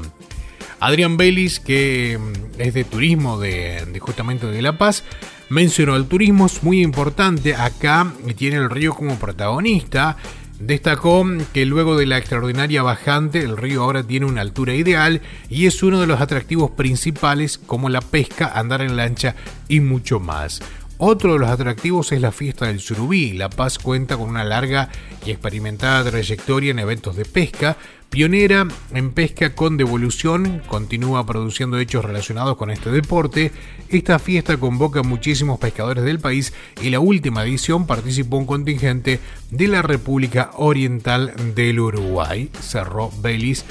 [0.81, 5.05] Adrián Bellis, que mm, es de turismo de, justamente de La Paz,
[5.51, 10.16] mencionó el turismo es muy importante acá tiene el río como protagonista.
[10.61, 15.66] Destacó que luego de la extraordinaria bajante, el río ahora tiene una altura ideal y
[15.66, 19.35] es uno de los atractivos principales como la pesca, andar en lancha
[19.69, 20.61] y mucho más.
[21.02, 23.32] Otro de los atractivos es la fiesta del surubí.
[23.32, 24.90] La Paz cuenta con una larga
[25.24, 27.78] y experimentada trayectoria en eventos de pesca,
[28.10, 33.51] Pionera en pesca con devolución, continúa produciendo hechos relacionados con este deporte.
[33.89, 36.52] Esta fiesta convoca a muchísimos pescadores del país
[36.82, 39.20] y la última edición participó un contingente
[39.51, 42.51] de la República Oriental del Uruguay.
[42.60, 43.64] Cerró Belis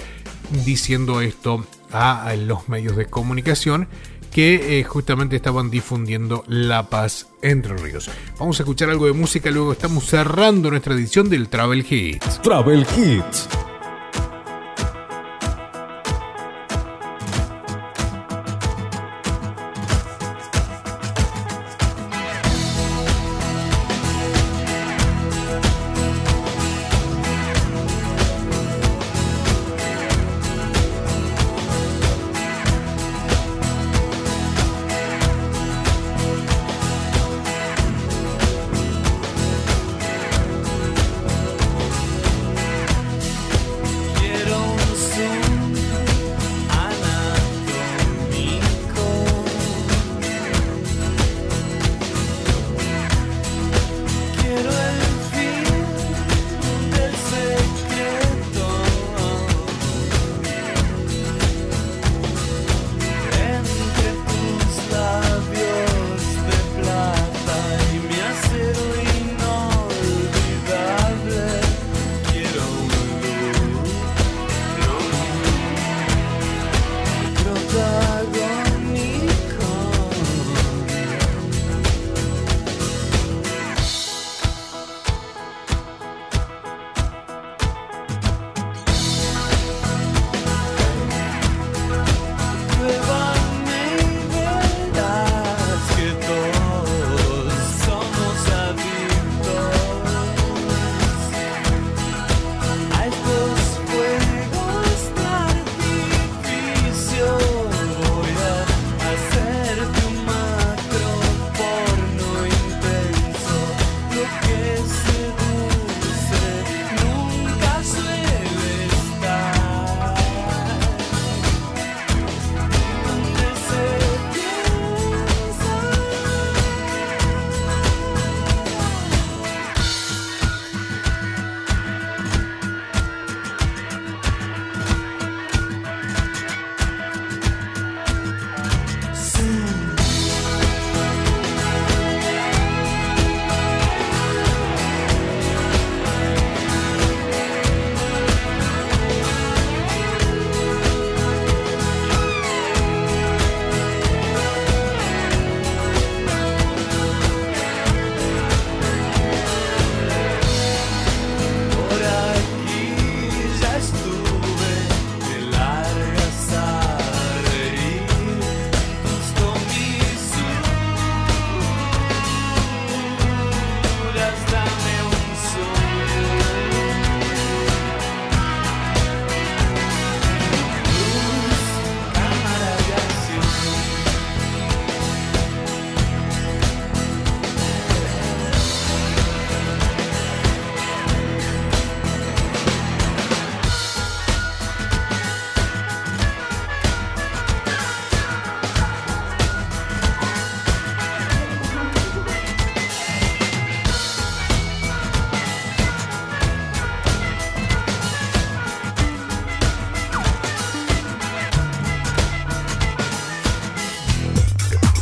[0.65, 3.87] diciendo esto a los medios de comunicación
[4.31, 8.09] que eh, justamente estaban difundiendo la paz entre ríos.
[8.37, 12.41] Vamos a escuchar algo de música, luego estamos cerrando nuestra edición del Travel Hits.
[12.41, 13.47] Travel Hits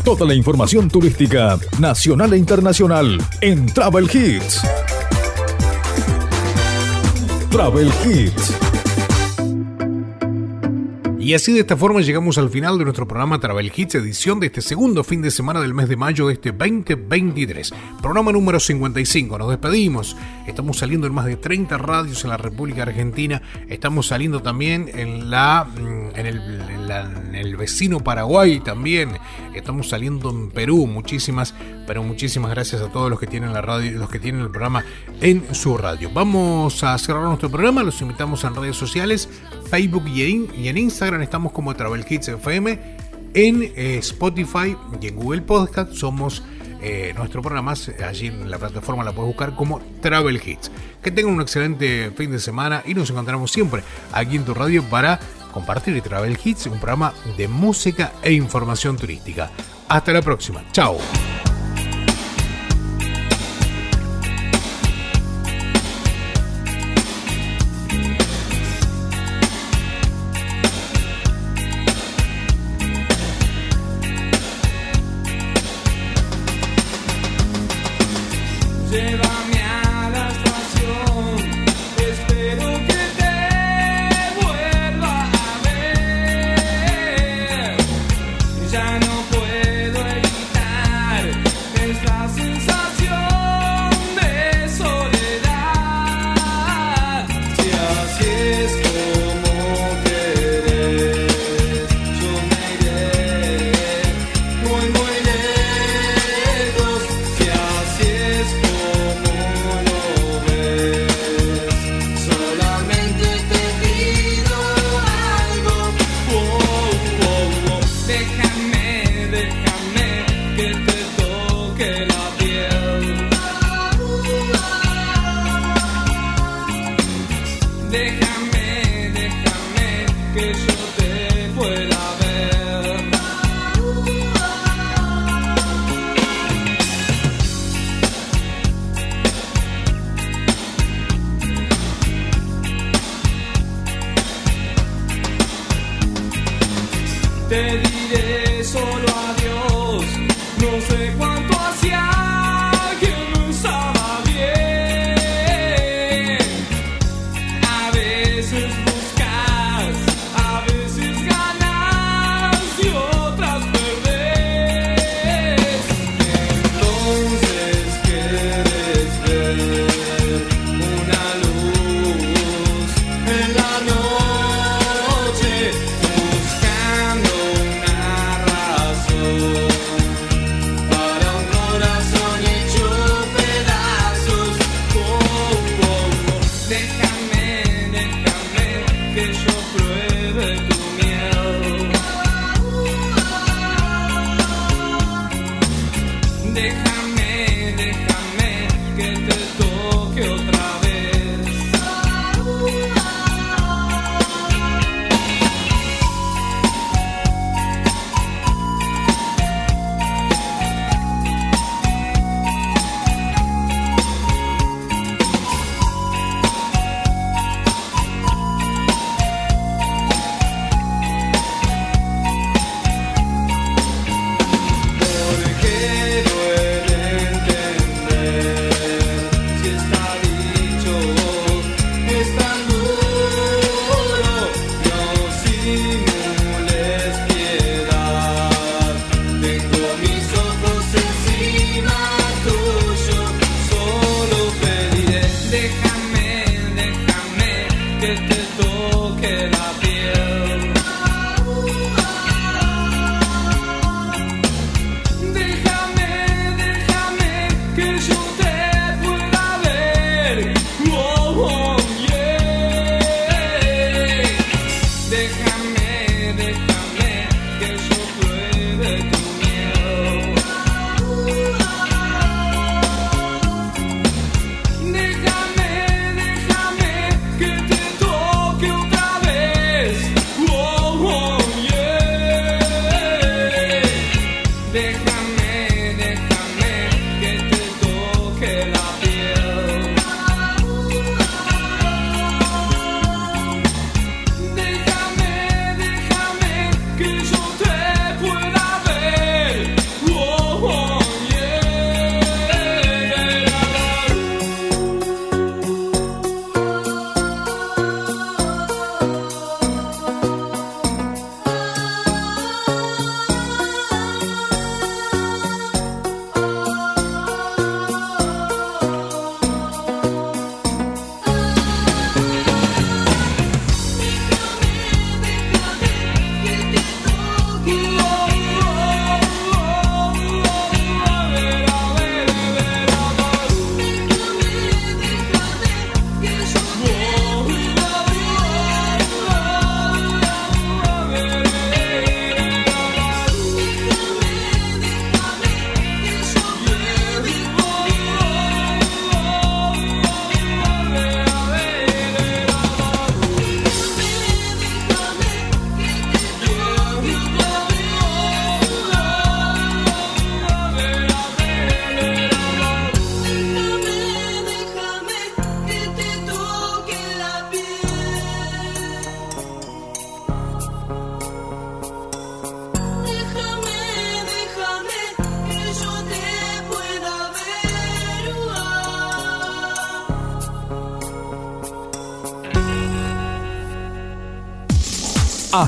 [0.08, 4.62] Toda la información turística nacional e internacional en Travel Hits.
[7.52, 8.54] Travel Hits.
[11.20, 14.48] Y así de esta forma llegamos al final de nuestro programa Travel Hits, edición de
[14.48, 17.74] este segundo fin de semana del mes de mayo de este 2023.
[18.02, 19.38] Programa número 55.
[19.38, 20.16] Nos despedimos.
[20.48, 23.42] Estamos saliendo en más de 30 radios en la República Argentina.
[23.68, 29.10] Estamos saliendo también en la mm, en el, en la- en el vecino Paraguay también.
[29.60, 30.88] Estamos saliendo en Perú.
[30.88, 31.54] Muchísimas,
[31.86, 34.84] pero muchísimas gracias a todos los que tienen la radio, los que tienen el programa
[35.22, 36.10] en su radio.
[36.14, 37.84] Vamos a cerrar nuestro programa.
[37.84, 39.30] Los invitamos en redes sociales,
[39.70, 41.22] Facebook y en, Instagram.
[41.22, 42.98] Estamos como Travel Kids FM.
[43.34, 46.44] En eh, Spotify y en Google Podcast somos
[46.82, 47.74] eh, nuestro programa.
[48.08, 50.72] Allí en la plataforma la puedes buscar como Travel Hits.
[51.02, 54.84] Que tengan un excelente fin de semana y nos encontramos siempre aquí en tu radio
[54.84, 55.20] para
[55.58, 59.50] compartir Travel Hits, un programa de música e información turística.
[59.90, 60.64] Hasta la próxima.
[60.72, 60.98] Chao.